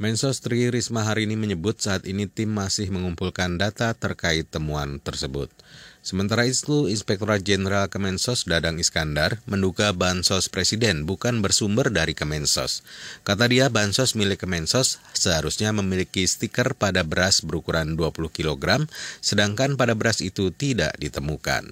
Mensos 0.01 0.41
Tri 0.41 0.65
Risma 0.73 1.05
hari 1.05 1.29
ini 1.29 1.37
menyebut 1.37 1.77
saat 1.77 2.09
ini 2.09 2.25
tim 2.25 2.49
masih 2.49 2.89
mengumpulkan 2.89 3.61
data 3.61 3.93
terkait 3.93 4.49
temuan 4.49 4.97
tersebut. 4.97 5.53
Sementara 6.01 6.49
itu, 6.49 6.89
Inspektorat 6.89 7.45
Jenderal 7.45 7.85
Kemensos 7.85 8.49
Dadang 8.49 8.81
Iskandar 8.81 9.45
menduga 9.45 9.93
bansos 9.93 10.49
presiden 10.49 11.05
bukan 11.05 11.45
bersumber 11.45 11.93
dari 11.93 12.17
Kemensos. 12.17 12.81
Kata 13.21 13.45
dia, 13.45 13.69
bansos 13.69 14.17
milik 14.17 14.41
Kemensos 14.41 14.97
seharusnya 15.13 15.69
memiliki 15.69 16.25
stiker 16.25 16.73
pada 16.73 17.05
beras 17.05 17.45
berukuran 17.45 17.93
20 17.93 18.25
kg, 18.33 18.89
sedangkan 19.21 19.77
pada 19.77 19.93
beras 19.93 20.25
itu 20.25 20.49
tidak 20.49 20.97
ditemukan. 20.97 21.69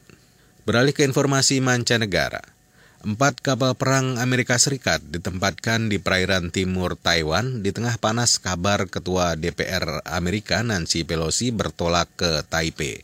Beralih 0.69 0.93
ke 0.93 1.01
informasi 1.01 1.65
mancanegara. 1.65 2.58
Empat 2.99 3.39
kapal 3.39 3.79
perang 3.79 4.19
Amerika 4.19 4.59
Serikat 4.59 4.99
ditempatkan 4.99 5.87
di 5.87 6.03
perairan 6.03 6.51
timur 6.51 6.99
Taiwan 6.99 7.63
di 7.63 7.71
tengah 7.71 7.95
panas 7.95 8.43
kabar 8.43 8.91
Ketua 8.91 9.39
DPR 9.39 10.03
Amerika 10.03 10.59
Nancy 10.67 11.07
Pelosi 11.07 11.55
bertolak 11.55 12.11
ke 12.19 12.43
Taipei. 12.51 12.99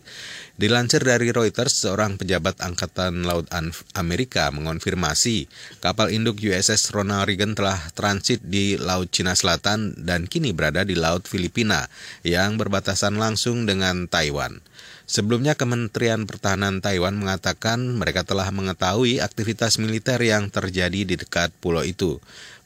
Dilansir 0.59 0.99
dari 0.99 1.31
Reuters, 1.31 1.87
seorang 1.87 2.19
pejabat 2.19 2.59
Angkatan 2.59 3.23
Laut 3.23 3.47
Amerika 3.95 4.51
mengonfirmasi 4.51 5.47
kapal 5.79 6.11
induk 6.11 6.43
USS 6.43 6.91
Ronald 6.91 7.31
Reagan 7.31 7.55
telah 7.55 7.79
transit 7.95 8.43
di 8.43 8.75
Laut 8.75 9.07
Cina 9.15 9.31
Selatan 9.31 9.95
dan 9.95 10.27
kini 10.27 10.51
berada 10.51 10.83
di 10.83 10.99
Laut 10.99 11.23
Filipina 11.23 11.87
yang 12.27 12.59
berbatasan 12.59 13.15
langsung 13.15 13.63
dengan 13.63 14.11
Taiwan. 14.11 14.59
Sebelumnya 15.05 15.53
Kementerian 15.53 16.25
Pertahanan 16.25 16.81
Taiwan 16.81 17.13
mengatakan 17.13 17.77
mereka 17.77 18.25
telah 18.25 18.49
mengetahui 18.49 19.21
aktivitas 19.21 19.77
militer 19.77 20.17
yang 20.17 20.49
terjadi 20.49 21.05
di 21.05 21.13
dekat 21.13 21.53
pulau 21.61 21.85
itu. 21.85 22.17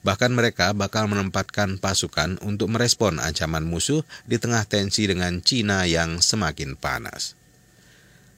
Bahkan 0.08 0.31
mereka 0.31 0.72
bakal 0.72 1.12
menempatkan 1.12 1.75
pasukan 1.84 2.39
untuk 2.39 2.72
merespon 2.72 3.19
ancaman 3.19 3.67
musuh 3.67 4.08
di 4.24 4.39
tengah 4.39 4.63
tensi 4.63 5.03
dengan 5.03 5.43
Cina 5.43 5.84
yang 5.84 6.24
semakin 6.24 6.79
panas. 6.79 7.36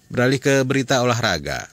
Beralih 0.10 0.42
ke 0.42 0.66
berita 0.66 1.06
olahraga. 1.06 1.70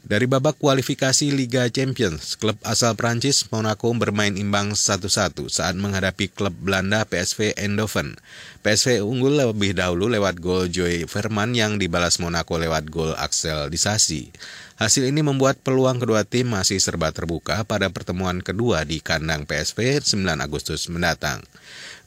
Dari 0.00 0.24
babak 0.24 0.56
kualifikasi 0.56 1.28
Liga 1.28 1.68
Champions, 1.68 2.32
klub 2.40 2.56
asal 2.64 2.96
Prancis 2.96 3.44
Monaco 3.52 3.92
bermain 3.92 4.32
imbang 4.32 4.72
1-1 4.72 5.36
saat 5.52 5.76
menghadapi 5.76 6.32
klub 6.32 6.56
Belanda 6.56 7.04
PSV 7.04 7.52
Eindhoven. 7.60 8.16
PSV 8.64 9.04
unggul 9.04 9.36
lebih 9.36 9.76
dahulu 9.76 10.08
lewat 10.08 10.40
gol 10.40 10.72
Joy 10.72 11.04
Verman 11.04 11.52
yang 11.52 11.76
dibalas 11.76 12.16
Monaco 12.16 12.56
lewat 12.56 12.88
gol 12.88 13.12
Axel 13.12 13.68
Disasi. 13.68 14.32
Hasil 14.80 15.04
ini 15.04 15.20
membuat 15.20 15.60
peluang 15.60 16.00
kedua 16.00 16.24
tim 16.24 16.48
masih 16.48 16.80
serba 16.80 17.12
terbuka 17.12 17.60
pada 17.68 17.92
pertemuan 17.92 18.40
kedua 18.40 18.88
di 18.88 19.04
kandang 19.04 19.44
PSV 19.44 20.00
9 20.00 20.40
Agustus 20.40 20.88
mendatang. 20.88 21.44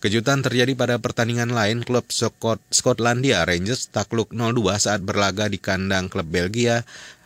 Kejutan 0.01 0.41
terjadi 0.41 0.73
pada 0.73 0.97
pertandingan 0.97 1.53
lain 1.53 1.85
klub 1.85 2.09
Skotlandia 2.73 3.45
Rangers 3.45 3.93
takluk 3.93 4.33
0-2 4.33 4.81
saat 4.81 5.05
berlaga 5.05 5.45
di 5.45 5.61
kandang 5.61 6.09
klub 6.09 6.25
Belgia 6.25 6.81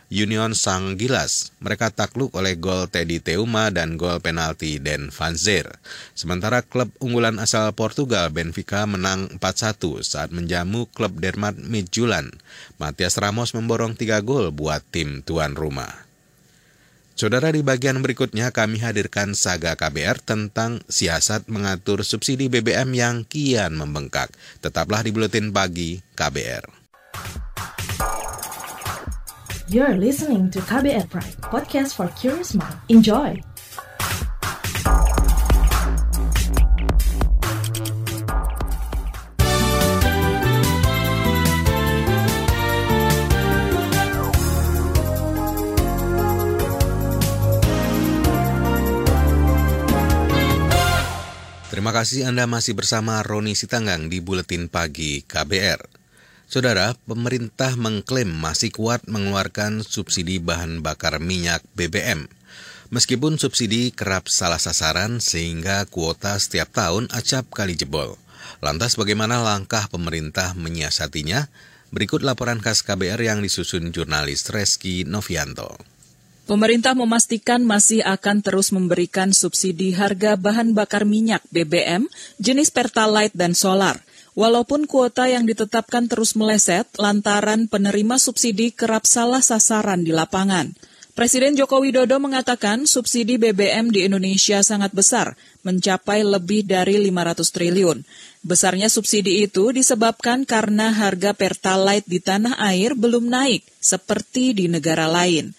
Union 0.07 0.55
Sang 0.55 0.95
Gilas. 0.95 1.51
Mereka 1.59 1.91
takluk 1.91 2.31
oleh 2.39 2.55
gol 2.55 2.87
Teddy 2.87 3.19
Teuma 3.19 3.67
dan 3.67 3.99
gol 3.99 4.23
penalti 4.23 4.79
Den 4.79 5.11
Van 5.11 5.35
Zer. 5.35 5.67
Sementara 6.15 6.63
klub 6.63 6.87
unggulan 7.03 7.35
asal 7.43 7.75
Portugal 7.75 8.31
Benfica 8.31 8.87
menang 8.87 9.27
4-1 9.43 10.07
saat 10.07 10.31
menjamu 10.31 10.87
klub 10.95 11.19
Dermat 11.19 11.59
Midtjylland. 11.59 12.31
Matias 12.79 13.19
Ramos 13.19 13.51
memborong 13.51 13.99
3 13.99 14.23
gol 14.23 14.55
buat 14.55 14.79
tim 14.87 15.19
tuan 15.27 15.59
rumah. 15.59 16.07
Saudara 17.17 17.49
di 17.49 17.65
bagian 17.65 17.97
berikutnya 17.99 18.53
kami 18.53 18.77
hadirkan 18.77 19.33
saga 19.33 19.73
KBR 19.73 20.21
tentang 20.21 20.85
siasat 20.85 21.49
mengatur 21.49 22.05
subsidi 22.05 22.45
BBM 22.45 22.93
yang 22.93 23.15
kian 23.25 23.73
membengkak. 23.73 24.29
Tetaplah 24.61 25.01
di 25.01 25.09
Buletin 25.09 25.49
Pagi 25.49 25.97
KBR. 26.13 26.76
You're 29.67 29.99
listening 29.99 30.47
to 30.55 30.63
KBR 30.63 31.11
Pride, 31.11 31.35
podcast 31.43 31.99
for 31.99 32.07
curious 32.15 32.55
mind. 32.55 32.79
Enjoy! 32.87 33.35
Terima 51.67 51.91
kasih 51.91 52.23
Anda 52.23 52.47
masih 52.47 52.71
bersama 52.71 53.19
Roni 53.19 53.51
Sitanggang 53.51 54.07
di 54.07 54.23
Buletin 54.23 54.71
Pagi 54.71 55.27
KBR. 55.27 55.96
Saudara, 56.47 56.95
pemerintah 57.03 57.75
mengklaim 57.75 58.31
masih 58.31 58.71
kuat 58.71 59.03
mengeluarkan 59.03 59.83
subsidi 59.83 60.39
bahan 60.39 60.79
bakar 60.79 61.19
minyak 61.19 61.59
BBM. 61.75 62.31
Meskipun 62.87 63.35
subsidi 63.35 63.91
kerap 63.91 64.31
salah 64.31 64.55
sasaran 64.55 65.19
sehingga 65.19 65.83
kuota 65.91 66.39
setiap 66.39 66.71
tahun 66.71 67.11
acap 67.11 67.51
kali 67.51 67.75
jebol. 67.75 68.15
Lantas 68.63 68.95
bagaimana 68.95 69.43
langkah 69.43 69.91
pemerintah 69.91 70.55
menyiasatinya? 70.55 71.51
Berikut 71.91 72.23
laporan 72.23 72.63
khas 72.63 72.79
KBR 72.79 73.19
yang 73.27 73.43
disusun 73.43 73.91
jurnalis 73.91 74.47
Reski 74.47 75.03
Novianto. 75.03 75.75
Pemerintah 76.47 76.95
memastikan 76.95 77.59
masih 77.67 78.07
akan 78.07 78.39
terus 78.39 78.71
memberikan 78.71 79.35
subsidi 79.35 79.91
harga 79.91 80.39
bahan 80.39 80.71
bakar 80.71 81.03
minyak 81.03 81.43
BBM 81.51 82.07
jenis 82.39 82.71
Pertalite 82.71 83.35
dan 83.35 83.51
solar. 83.51 84.06
Walaupun 84.37 84.85
kuota 84.85 85.25
yang 85.25 85.49
ditetapkan 85.49 86.05
terus 86.05 86.37
meleset 86.37 86.85
lantaran 87.01 87.65
penerima 87.65 88.21
subsidi 88.21 88.69
kerap 88.69 89.09
salah 89.09 89.41
sasaran 89.41 90.05
di 90.05 90.13
lapangan. 90.13 90.77
Presiden 91.17 91.57
Joko 91.57 91.81
Widodo 91.81 92.21
mengatakan 92.21 92.85
subsidi 92.85 93.41
BBM 93.41 93.89
di 93.89 94.05
Indonesia 94.05 94.61
sangat 94.61 94.93
besar, 94.93 95.33
mencapai 95.65 96.21
lebih 96.21 96.69
dari 96.69 97.01
500 97.01 97.49
triliun. 97.49 98.05
Besarnya 98.45 98.93
subsidi 98.93 99.41
itu 99.41 99.73
disebabkan 99.73 100.45
karena 100.45 100.93
harga 100.93 101.33
Pertalite 101.33 102.05
di 102.05 102.21
tanah 102.21 102.61
air 102.61 102.93
belum 102.93 103.33
naik, 103.33 103.65
seperti 103.81 104.53
di 104.53 104.69
negara 104.69 105.09
lain. 105.09 105.57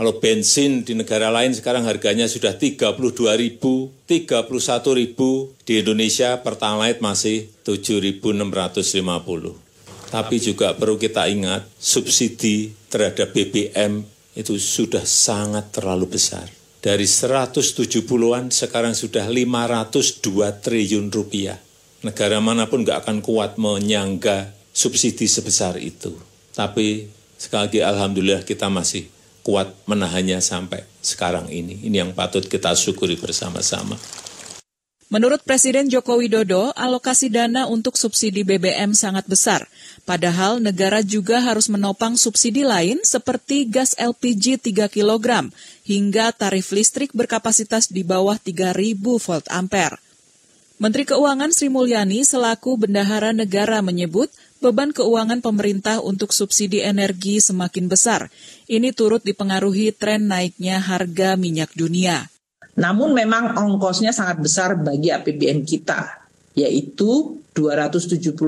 Kalau 0.00 0.16
bensin 0.16 0.80
di 0.80 0.96
negara 0.96 1.28
lain 1.28 1.52
sekarang 1.52 1.84
harganya 1.84 2.24
sudah 2.24 2.56
32 2.56 2.96
ribu, 3.36 3.92
31 4.08 4.48
ribu. 4.96 5.52
Di 5.60 5.84
Indonesia 5.84 6.40
Pertalite 6.40 7.04
masih 7.04 7.52
7.650. 7.68 8.40
Tapi 10.08 10.36
juga 10.40 10.72
perlu 10.72 10.96
kita 10.96 11.28
ingat, 11.28 11.68
subsidi 11.76 12.72
terhadap 12.88 13.28
BBM 13.36 14.00
itu 14.40 14.56
sudah 14.56 15.04
sangat 15.04 15.68
terlalu 15.68 16.16
besar. 16.16 16.48
Dari 16.80 17.04
170-an 17.04 18.48
sekarang 18.48 18.96
sudah 18.96 19.28
502 19.28 20.64
triliun 20.64 21.12
rupiah. 21.12 21.60
Negara 22.00 22.40
mana 22.40 22.72
pun 22.72 22.88
nggak 22.88 23.04
akan 23.04 23.20
kuat 23.20 23.60
menyangga 23.60 24.48
subsidi 24.72 25.28
sebesar 25.28 25.76
itu. 25.76 26.16
Tapi 26.56 27.04
sekali 27.36 27.68
lagi 27.68 27.80
Alhamdulillah 27.84 28.48
kita 28.48 28.72
masih 28.72 29.19
kuat 29.50 29.74
menahannya 29.90 30.38
sampai 30.38 30.86
sekarang 31.02 31.50
ini. 31.50 31.82
Ini 31.90 32.06
yang 32.06 32.12
patut 32.14 32.46
kita 32.46 32.70
syukuri 32.78 33.18
bersama-sama. 33.18 33.98
Menurut 35.10 35.42
Presiden 35.42 35.90
Joko 35.90 36.22
Widodo, 36.22 36.70
alokasi 36.78 37.34
dana 37.34 37.66
untuk 37.66 37.98
subsidi 37.98 38.46
BBM 38.46 38.94
sangat 38.94 39.26
besar. 39.26 39.66
Padahal 40.06 40.62
negara 40.62 41.02
juga 41.02 41.42
harus 41.42 41.66
menopang 41.66 42.14
subsidi 42.14 42.62
lain 42.62 43.02
seperti 43.02 43.66
gas 43.66 43.98
LPG 43.98 44.62
3 44.70 44.86
kg 44.86 45.50
hingga 45.82 46.30
tarif 46.30 46.70
listrik 46.70 47.10
berkapasitas 47.10 47.90
di 47.90 48.06
bawah 48.06 48.38
3000 48.38 48.94
volt 49.02 49.50
ampere. 49.50 49.98
Menteri 50.78 51.02
Keuangan 51.10 51.50
Sri 51.50 51.66
Mulyani 51.66 52.22
selaku 52.22 52.78
bendahara 52.86 53.34
negara 53.34 53.82
menyebut 53.82 54.30
beban 54.60 54.92
keuangan 54.92 55.40
pemerintah 55.40 56.04
untuk 56.04 56.36
subsidi 56.36 56.84
energi 56.84 57.40
semakin 57.40 57.88
besar. 57.88 58.28
Ini 58.68 58.92
turut 58.92 59.24
dipengaruhi 59.24 59.96
tren 59.96 60.28
naiknya 60.28 60.78
harga 60.78 61.34
minyak 61.34 61.72
dunia. 61.72 62.28
Namun 62.76 63.16
memang 63.16 63.56
ongkosnya 63.56 64.14
sangat 64.14 64.38
besar 64.38 64.78
bagi 64.78 65.10
APBN 65.10 65.66
kita, 65.66 66.28
yaitu 66.54 67.40
275 67.50 68.38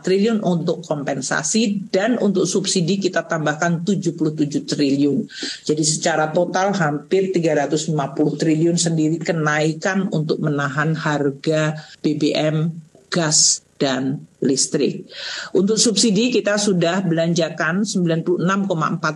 triliun 0.00 0.38
untuk 0.40 0.86
kompensasi 0.86 1.90
dan 1.90 2.14
untuk 2.22 2.46
subsidi 2.46 3.02
kita 3.02 3.26
tambahkan 3.26 3.82
77 3.82 4.64
triliun. 4.64 5.26
Jadi 5.66 5.82
secara 5.82 6.30
total 6.30 6.70
hampir 6.72 7.34
350 7.34 7.92
triliun 8.38 8.78
sendiri 8.78 9.18
kenaikan 9.18 10.08
untuk 10.14 10.38
menahan 10.38 10.94
harga 10.94 11.74
BBM, 12.00 12.70
gas, 13.10 13.66
dan 13.82 14.30
listrik. 14.38 15.10
Untuk 15.50 15.74
subsidi 15.74 16.30
kita 16.30 16.54
sudah 16.54 17.02
belanjakan 17.02 17.82
96,4 17.82 18.38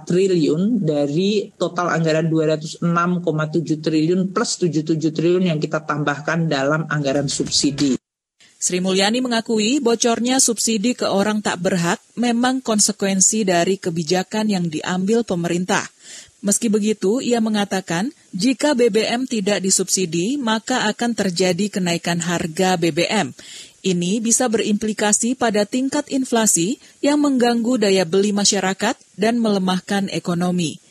triliun 0.02 0.82
dari 0.82 1.54
total 1.54 1.94
anggaran 1.94 2.26
206,7 2.26 2.82
triliun 3.78 4.34
plus 4.34 4.50
77 4.58 4.98
triliun 5.14 5.54
yang 5.54 5.62
kita 5.62 5.86
tambahkan 5.86 6.50
dalam 6.50 6.90
anggaran 6.90 7.30
subsidi. 7.30 7.94
Sri 8.56 8.82
Mulyani 8.82 9.22
mengakui 9.22 9.78
bocornya 9.78 10.42
subsidi 10.42 10.96
ke 10.98 11.06
orang 11.06 11.38
tak 11.44 11.62
berhak 11.62 12.02
memang 12.18 12.58
konsekuensi 12.64 13.46
dari 13.46 13.78
kebijakan 13.78 14.50
yang 14.50 14.66
diambil 14.66 15.22
pemerintah. 15.22 15.86
Meski 16.46 16.70
begitu, 16.72 17.18
ia 17.20 17.42
mengatakan 17.42 18.14
jika 18.30 18.76
BBM 18.76 19.28
tidak 19.28 19.60
disubsidi, 19.60 20.38
maka 20.38 20.88
akan 20.88 21.16
terjadi 21.16 21.72
kenaikan 21.72 22.22
harga 22.22 22.78
BBM. 22.78 23.34
Ini 23.86 24.18
bisa 24.18 24.50
berimplikasi 24.50 25.38
pada 25.38 25.62
tingkat 25.62 26.10
inflasi 26.10 26.82
yang 26.98 27.22
mengganggu 27.22 27.78
daya 27.78 28.02
beli 28.02 28.34
masyarakat 28.34 28.98
dan 29.14 29.38
melemahkan 29.38 30.10
ekonomi. 30.10 30.82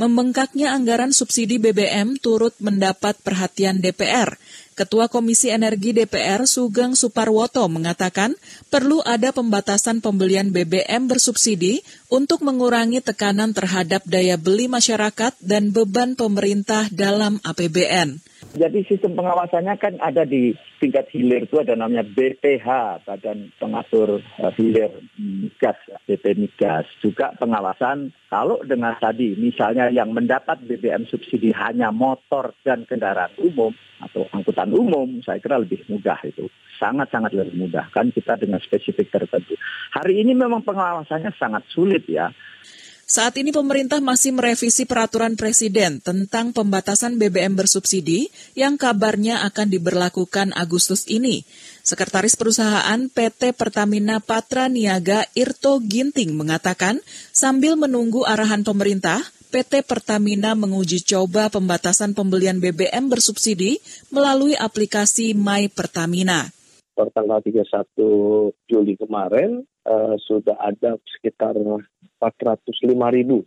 Membengkaknya 0.00 0.72
anggaran 0.72 1.12
subsidi 1.12 1.60
BBM 1.60 2.16
turut 2.16 2.56
mendapat 2.56 3.20
perhatian 3.20 3.84
DPR. 3.84 4.32
Ketua 4.72 5.12
Komisi 5.12 5.52
Energi 5.52 5.92
DPR 5.92 6.48
Sugeng 6.48 6.96
Suparwoto 6.96 7.64
mengatakan 7.68 8.32
perlu 8.72 9.04
ada 9.04 9.32
pembatasan 9.36 10.00
pembelian 10.00 10.52
BBM 10.52 11.12
bersubsidi 11.12 11.84
untuk 12.08 12.40
mengurangi 12.40 13.04
tekanan 13.04 13.52
terhadap 13.52 14.04
daya 14.08 14.40
beli 14.40 14.72
masyarakat 14.72 15.36
dan 15.44 15.68
beban 15.68 16.16
pemerintah 16.16 16.88
dalam 16.88 17.44
APBN. 17.44 18.35
Jadi 18.56 18.88
sistem 18.88 19.12
pengawasannya 19.20 19.76
kan 19.76 19.94
ada 20.00 20.24
di 20.24 20.56
tingkat 20.80 21.12
hilir 21.12 21.44
itu 21.44 21.60
ada 21.60 21.76
namanya 21.76 22.08
BPH, 22.08 23.04
Badan 23.04 23.52
Pengatur 23.60 24.24
uh, 24.40 24.52
Hilir 24.56 24.88
Migas, 25.20 25.76
BP 26.08 26.40
Migas. 26.40 26.88
Juga 27.04 27.36
pengawasan 27.36 28.16
kalau 28.32 28.64
dengan 28.64 28.96
tadi 28.96 29.36
misalnya 29.36 29.92
yang 29.92 30.16
mendapat 30.16 30.64
BBM 30.64 31.04
subsidi 31.04 31.52
hanya 31.52 31.92
motor 31.92 32.56
dan 32.64 32.88
kendaraan 32.88 33.36
umum 33.36 33.76
atau 34.00 34.24
angkutan 34.32 34.72
umum, 34.72 35.20
saya 35.20 35.36
kira 35.36 35.60
lebih 35.60 35.84
mudah 35.92 36.16
itu. 36.24 36.48
Sangat-sangat 36.80 37.36
lebih 37.36 37.60
mudah 37.60 37.92
kan 37.92 38.08
kita 38.08 38.40
dengan 38.40 38.60
spesifik 38.64 39.12
tertentu. 39.12 39.52
Hari 39.92 40.16
ini 40.16 40.32
memang 40.32 40.64
pengawasannya 40.64 41.36
sangat 41.36 41.68
sulit 41.68 42.08
ya. 42.08 42.32
Saat 43.06 43.38
ini 43.38 43.54
pemerintah 43.54 44.02
masih 44.02 44.34
merevisi 44.34 44.82
peraturan 44.82 45.38
presiden 45.38 46.02
tentang 46.02 46.50
pembatasan 46.50 47.22
BBM 47.22 47.54
bersubsidi 47.54 48.34
yang 48.58 48.74
kabarnya 48.74 49.46
akan 49.46 49.70
diberlakukan 49.70 50.50
Agustus 50.58 51.06
ini. 51.06 51.46
Sekretaris 51.86 52.34
Perusahaan 52.34 53.06
PT 53.06 53.54
Pertamina 53.54 54.18
Patra 54.18 54.66
Niaga 54.66 55.22
Irto 55.38 55.78
Ginting 55.86 56.34
mengatakan, 56.34 56.98
sambil 57.30 57.78
menunggu 57.78 58.26
arahan 58.26 58.66
pemerintah, 58.66 59.22
PT 59.54 59.86
Pertamina 59.86 60.58
menguji 60.58 61.06
coba 61.06 61.46
pembatasan 61.46 62.10
pembelian 62.10 62.58
BBM 62.58 63.06
bersubsidi 63.06 63.78
melalui 64.10 64.58
aplikasi 64.58 65.30
My 65.30 65.70
Pertamina. 65.70 66.50
Per 66.90 67.06
tanggal 67.14 67.38
31 67.38 67.70
Juli 68.66 68.98
kemarin, 68.98 69.62
uh, 69.86 70.18
sudah 70.18 70.58
ada 70.58 70.98
sekitar 71.16 71.54
405 71.54 73.16
ribu 73.16 73.46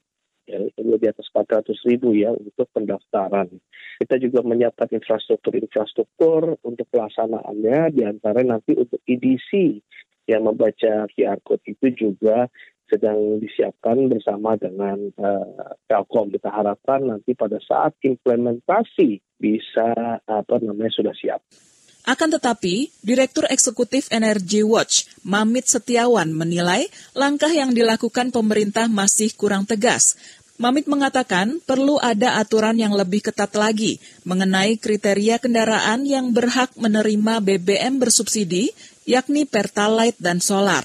ya, 0.50 0.60
di 0.74 1.08
atas 1.08 1.28
400 1.30 1.76
ribu 1.86 2.16
ya 2.18 2.34
untuk 2.34 2.66
pendaftaran. 2.74 3.52
Kita 4.00 4.16
juga 4.18 4.42
menyiapkan 4.42 4.90
infrastruktur-infrastruktur 4.96 6.58
untuk 6.66 6.88
pelaksanaannya, 6.90 7.94
di 7.94 8.02
antara 8.08 8.42
nanti 8.42 8.74
untuk 8.74 9.04
EDC 9.06 9.84
yang 10.26 10.48
membaca 10.48 11.10
QR 11.14 11.40
code 11.44 11.66
itu 11.68 11.88
juga 11.94 12.48
sedang 12.90 13.38
disiapkan 13.38 14.10
bersama 14.10 14.58
dengan 14.58 15.14
uh, 15.22 15.78
Telkom. 15.86 16.34
Kita 16.34 16.50
harapkan 16.50 17.06
nanti 17.06 17.38
pada 17.38 17.62
saat 17.62 17.94
implementasi 18.02 19.22
bisa 19.38 20.18
apa 20.26 20.56
namanya 20.58 20.90
sudah 20.90 21.14
siap. 21.14 21.42
Akan 22.08 22.32
tetapi, 22.32 22.90
Direktur 23.04 23.44
Eksekutif 23.52 24.08
Energy 24.10 24.64
Watch, 24.64 25.10
Mamit 25.28 25.68
Setiawan, 25.68 26.32
menilai 26.32 26.88
langkah 27.12 27.52
yang 27.52 27.76
dilakukan 27.76 28.32
pemerintah 28.32 28.88
masih 28.88 29.36
kurang 29.36 29.68
tegas. 29.68 30.16
Mamit 30.60 30.92
mengatakan 30.92 31.64
perlu 31.64 32.04
ada 32.04 32.36
aturan 32.36 32.76
yang 32.76 32.92
lebih 32.92 33.24
ketat 33.24 33.56
lagi 33.56 33.96
mengenai 34.28 34.76
kriteria 34.76 35.40
kendaraan 35.40 36.04
yang 36.04 36.36
berhak 36.36 36.76
menerima 36.76 37.40
BBM 37.40 37.96
bersubsidi, 37.96 38.76
yakni 39.08 39.48
Pertalite 39.48 40.20
dan 40.20 40.44
solar. 40.44 40.84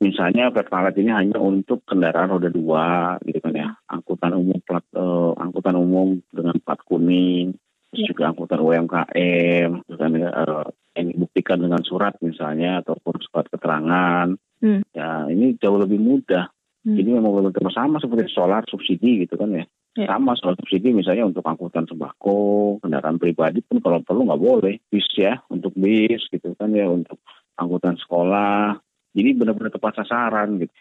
Misalnya 0.00 0.48
Pertalite 0.48 1.04
ini 1.04 1.12
hanya 1.12 1.36
untuk 1.36 1.84
kendaraan 1.84 2.32
roda 2.32 2.48
dua, 2.48 3.20
gitu 3.28 3.44
kan 3.44 3.52
ya, 3.52 3.68
angkutan 3.92 4.40
umum 4.40 4.56
plat, 4.64 4.84
uh, 4.96 5.36
angkutan 5.36 5.76
umum 5.76 6.20
dengan 6.32 6.56
plat 6.64 6.80
kuning, 6.80 7.52
terus 7.94 8.10
juga 8.10 8.34
angkutan 8.34 8.60
UMKM, 8.60 9.70
kan 9.86 10.10
uh, 10.18 10.66
yang 10.98 11.06
dibuktikan 11.14 11.58
dengan 11.62 11.80
surat 11.86 12.18
misalnya 12.20 12.82
ataupun 12.82 13.22
surat 13.22 13.46
keterangan. 13.48 14.34
Hmm. 14.58 14.82
Ya 14.90 15.30
ini 15.30 15.54
jauh 15.62 15.78
lebih 15.78 16.02
mudah. 16.02 16.50
Hmm. 16.84 16.96
Jadi 17.00 17.08
memang 17.16 17.32
betul 17.48 17.72
sama 17.72 18.02
seperti 18.02 18.28
solar 18.28 18.66
subsidi 18.68 19.24
gitu 19.24 19.40
kan 19.40 19.54
ya. 19.54 19.64
ya. 19.96 20.06
Sama 20.10 20.36
solar 20.36 20.58
subsidi 20.60 20.92
misalnya 20.92 21.24
untuk 21.24 21.46
angkutan 21.46 21.88
sembako, 21.88 22.76
kendaraan 22.84 23.16
pribadi 23.16 23.64
pun 23.64 23.80
kalau 23.80 24.04
perlu 24.04 24.28
nggak 24.28 24.42
boleh. 24.42 24.74
Bis 24.90 25.08
ya, 25.16 25.40
untuk 25.48 25.72
bis 25.78 26.26
gitu 26.28 26.52
kan 26.58 26.74
ya, 26.74 26.90
untuk 26.90 27.22
angkutan 27.56 27.96
sekolah. 27.96 28.76
Jadi 29.14 29.30
benar-benar 29.38 29.70
tepat 29.70 30.02
sasaran 30.02 30.58
gitu. 30.58 30.74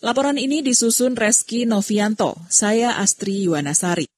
Laporan 0.00 0.40
ini 0.40 0.64
disusun 0.64 1.12
Reski 1.12 1.68
Novianto. 1.68 2.32
Saya 2.48 2.98
Astri 2.98 3.44
Yuwanasari. 3.44 4.09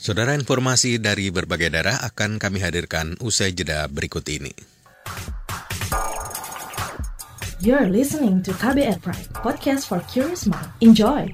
Saudara 0.00 0.32
informasi 0.32 0.96
dari 0.96 1.28
berbagai 1.28 1.68
daerah 1.68 2.00
akan 2.00 2.40
kami 2.40 2.64
hadirkan 2.64 3.20
usai 3.20 3.52
jeda 3.52 3.84
berikut 3.84 4.24
ini. 4.32 4.48
You're 7.60 7.92
listening 7.92 8.40
to 8.48 8.56
KBR 8.56 9.04
Pride, 9.04 9.28
podcast 9.44 9.84
for 9.84 10.00
curious 10.08 10.48
mind. 10.48 10.72
Enjoy! 10.80 11.28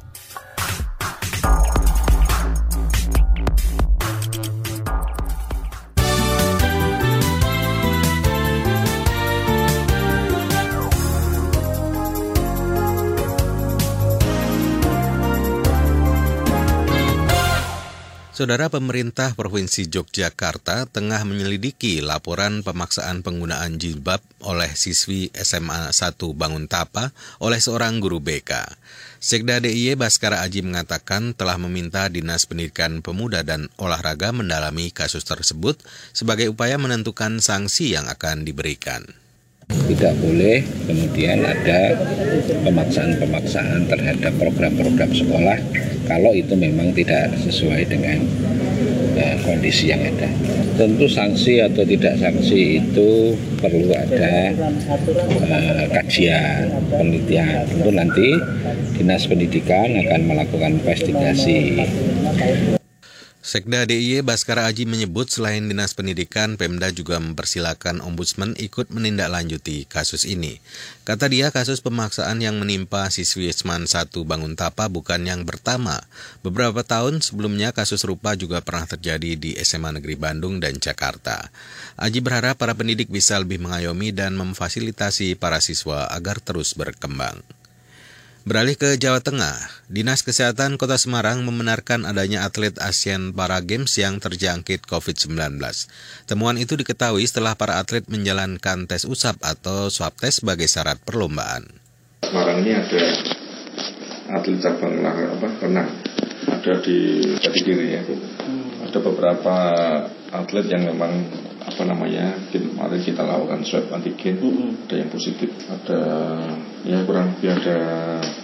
Saudara 18.37 18.69
pemerintah 18.69 19.33
Provinsi 19.33 19.89
Yogyakarta 19.89 20.85
tengah 20.93 21.25
menyelidiki 21.25 22.05
laporan 22.05 22.61
pemaksaan 22.61 23.25
penggunaan 23.25 23.81
jilbab 23.81 24.21
oleh 24.45 24.69
siswi 24.77 25.33
SMA 25.33 25.89
1 25.89 26.21
Bangun 26.37 26.69
Tapa 26.69 27.17
oleh 27.41 27.57
seorang 27.57 27.97
guru 27.97 28.21
BK. 28.21 28.77
Sekda 29.25 29.57
DIY 29.65 29.97
Baskara 29.97 30.45
Aji 30.45 30.61
mengatakan 30.61 31.33
telah 31.33 31.57
meminta 31.57 32.13
Dinas 32.13 32.45
Pendidikan 32.45 33.01
Pemuda 33.01 33.41
dan 33.41 33.73
Olahraga 33.81 34.37
mendalami 34.37 34.93
kasus 34.93 35.25
tersebut 35.25 35.81
sebagai 36.13 36.53
upaya 36.53 36.77
menentukan 36.77 37.41
sanksi 37.41 37.97
yang 37.97 38.05
akan 38.05 38.45
diberikan. 38.45 39.17
Tidak 39.87 40.19
boleh 40.19 40.67
kemudian 40.87 41.47
ada 41.47 41.95
pemaksaan-pemaksaan 42.67 43.87
terhadap 43.87 44.35
program-program 44.35 45.15
sekolah 45.15 45.59
kalau 46.11 46.35
itu 46.35 46.59
memang 46.59 46.91
tidak 46.91 47.35
sesuai 47.39 47.87
dengan 47.87 48.19
uh, 49.15 49.37
kondisi 49.47 49.95
yang 49.95 50.03
ada. 50.03 50.27
Tentu 50.75 51.07
sanksi 51.07 51.63
atau 51.63 51.87
tidak 51.87 52.19
sanksi 52.19 52.83
itu 52.83 53.39
perlu 53.63 53.91
ada 53.95 54.55
uh, 55.47 55.85
kajian, 55.95 56.67
penelitian. 56.91 57.67
Tentu 57.71 57.91
nanti 57.95 58.29
Dinas 58.99 59.27
Pendidikan 59.31 59.95
akan 60.03 60.21
melakukan 60.27 60.83
investigasi. 60.83 61.79
Sekda 63.47 63.87
DIY 63.87 64.27
Baskara 64.27 64.67
Aji 64.67 64.91
menyebut 64.91 65.31
selain 65.31 65.63
Dinas 65.71 65.95
Pendidikan, 65.95 66.59
Pemda 66.59 66.91
juga 66.91 67.23
mempersilahkan 67.23 68.03
Ombudsman 68.03 68.59
ikut 68.59 68.91
menindaklanjuti 68.91 69.87
kasus 69.87 70.27
ini. 70.27 70.59
Kata 71.07 71.31
dia, 71.31 71.55
kasus 71.55 71.79
pemaksaan 71.79 72.43
yang 72.43 72.59
menimpa 72.59 73.07
siswi 73.07 73.47
Esman 73.47 73.87
1 73.87 74.11
Bangun 74.27 74.59
Tapa 74.59 74.91
bukan 74.91 75.23
yang 75.23 75.47
pertama. 75.47 76.03
Beberapa 76.43 76.83
tahun 76.83 77.23
sebelumnya 77.23 77.71
kasus 77.71 78.03
serupa 78.03 78.35
juga 78.35 78.67
pernah 78.67 78.91
terjadi 78.91 79.39
di 79.39 79.55
SMA 79.63 79.95
Negeri 79.95 80.19
Bandung 80.19 80.59
dan 80.59 80.83
Jakarta. 80.83 81.47
Aji 82.03 82.19
berharap 82.19 82.59
para 82.59 82.75
pendidik 82.75 83.15
bisa 83.15 83.39
lebih 83.39 83.63
mengayomi 83.63 84.11
dan 84.11 84.35
memfasilitasi 84.35 85.39
para 85.39 85.63
siswa 85.63 86.11
agar 86.11 86.43
terus 86.43 86.75
berkembang. 86.75 87.47
Beralih 88.47 88.79
ke 88.79 88.95
Jawa 88.95 89.19
Tengah, 89.19 89.59
Dinas 89.91 90.23
Kesehatan 90.23 90.79
Kota 90.79 90.95
Semarang 90.95 91.43
membenarkan 91.43 92.07
adanya 92.07 92.47
atlet 92.47 92.71
Asian 92.79 93.35
Para 93.35 93.59
Games 93.59 93.91
yang 93.99 94.23
terjangkit 94.23 94.87
COVID-19. 94.87 95.59
Temuan 96.31 96.55
itu 96.55 96.79
diketahui 96.79 97.27
setelah 97.27 97.59
para 97.59 97.83
atlet 97.83 98.07
menjalankan 98.07 98.87
tes 98.87 99.03
usap 99.03 99.35
atau 99.43 99.91
swab 99.91 100.15
tes 100.15 100.39
sebagai 100.39 100.71
syarat 100.71 100.95
perlombaan. 101.03 101.67
Semarang 102.23 102.63
ini 102.63 102.79
ada 102.79 103.03
atlet 104.39 104.63
cabang 104.63 104.95
apa 105.03 105.47
renang, 105.67 105.91
ada 106.47 106.73
di 106.87 107.19
Jati 107.43 107.61
Diri 107.67 107.99
ya. 107.99 108.03
Ada 108.87 108.99
beberapa 109.03 109.57
atlet 110.31 110.71
yang 110.71 110.95
memang 110.95 111.19
apa 111.77 111.93
namanya 111.93 112.33
kemarin 112.49 113.05
kita 113.05 113.21
lakukan 113.21 113.61
swab 113.61 113.93
antigen 113.93 114.41
mm 114.41 114.49
-hmm. 114.49 114.71
ada 114.89 114.95
yang 114.97 115.11
positif 115.13 115.53
ada 115.69 116.01
ya 116.89 117.05
kurang 117.05 117.37
lebih 117.37 117.53
ada 117.53 117.79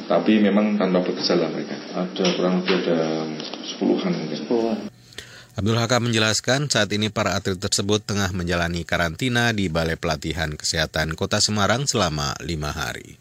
tapi 0.04 0.36
memang 0.44 0.76
tanpa 0.76 1.00
bergejala 1.00 1.48
mereka 1.48 1.72
ada 1.96 2.24
kurang 2.36 2.60
lebih 2.60 2.84
ada 2.84 3.24
sepuluhan 3.64 4.12
mungkin 4.12 4.36
sepuluhan 4.36 4.78
Abdul 5.56 5.80
Hakam 5.80 6.12
menjelaskan 6.12 6.68
saat 6.68 6.92
ini 6.92 7.08
para 7.08 7.32
atlet 7.32 7.56
tersebut 7.56 8.04
tengah 8.04 8.28
menjalani 8.36 8.84
karantina 8.84 9.52
di 9.56 9.72
Balai 9.72 9.96
Pelatihan 9.96 10.52
Kesehatan 10.52 11.12
Kota 11.12 11.44
Semarang 11.44 11.84
selama 11.84 12.32
lima 12.40 12.72
hari. 12.72 13.20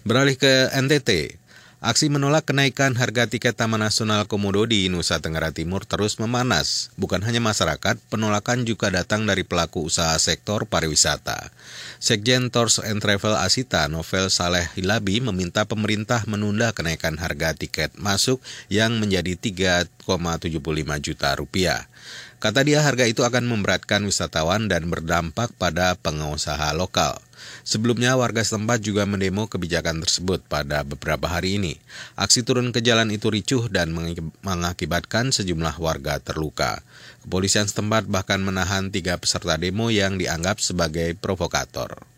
Beralih 0.00 0.40
ke 0.40 0.72
NTT, 0.72 1.36
Aksi 1.78 2.10
menolak 2.10 2.50
kenaikan 2.50 2.98
harga 2.98 3.30
tiket 3.30 3.54
Taman 3.54 3.78
Nasional 3.78 4.26
Komodo 4.26 4.66
di 4.66 4.90
Nusa 4.90 5.22
Tenggara 5.22 5.54
Timur 5.54 5.86
terus 5.86 6.18
memanas. 6.18 6.90
Bukan 6.98 7.22
hanya 7.22 7.38
masyarakat, 7.38 8.02
penolakan 8.10 8.66
juga 8.66 8.90
datang 8.90 9.22
dari 9.30 9.46
pelaku 9.46 9.86
usaha 9.86 10.18
sektor 10.18 10.66
pariwisata. 10.66 11.54
Sekjen 12.02 12.50
Tours 12.50 12.82
and 12.82 12.98
Travel 12.98 13.38
Asita 13.38 13.86
Novel 13.86 14.26
Saleh 14.26 14.66
Hilabi 14.74 15.22
meminta 15.22 15.70
pemerintah 15.70 16.26
menunda 16.26 16.74
kenaikan 16.74 17.14
harga 17.14 17.54
tiket 17.54 17.94
masuk 17.94 18.42
yang 18.66 18.98
menjadi 18.98 19.38
3,75 19.38 20.58
juta 20.98 21.30
rupiah. 21.38 21.86
Kata 22.38 22.62
dia 22.62 22.86
harga 22.86 23.02
itu 23.02 23.26
akan 23.26 23.50
memberatkan 23.50 23.98
wisatawan 24.06 24.70
dan 24.70 24.86
berdampak 24.86 25.50
pada 25.58 25.98
pengusaha 25.98 26.70
lokal. 26.70 27.18
Sebelumnya 27.66 28.14
warga 28.14 28.46
setempat 28.46 28.78
juga 28.78 29.02
mendemo 29.10 29.50
kebijakan 29.50 29.98
tersebut 30.06 30.46
pada 30.46 30.86
beberapa 30.86 31.26
hari 31.26 31.58
ini. 31.58 31.82
Aksi 32.14 32.46
turun 32.46 32.70
ke 32.70 32.78
jalan 32.78 33.10
itu 33.10 33.26
ricuh 33.26 33.66
dan 33.66 33.90
mengakibatkan 34.46 35.34
sejumlah 35.34 35.82
warga 35.82 36.22
terluka. 36.22 36.78
Kepolisian 37.26 37.66
setempat 37.66 38.06
bahkan 38.06 38.38
menahan 38.38 38.94
tiga 38.94 39.18
peserta 39.18 39.58
demo 39.58 39.90
yang 39.90 40.14
dianggap 40.14 40.62
sebagai 40.62 41.18
provokator. 41.18 42.17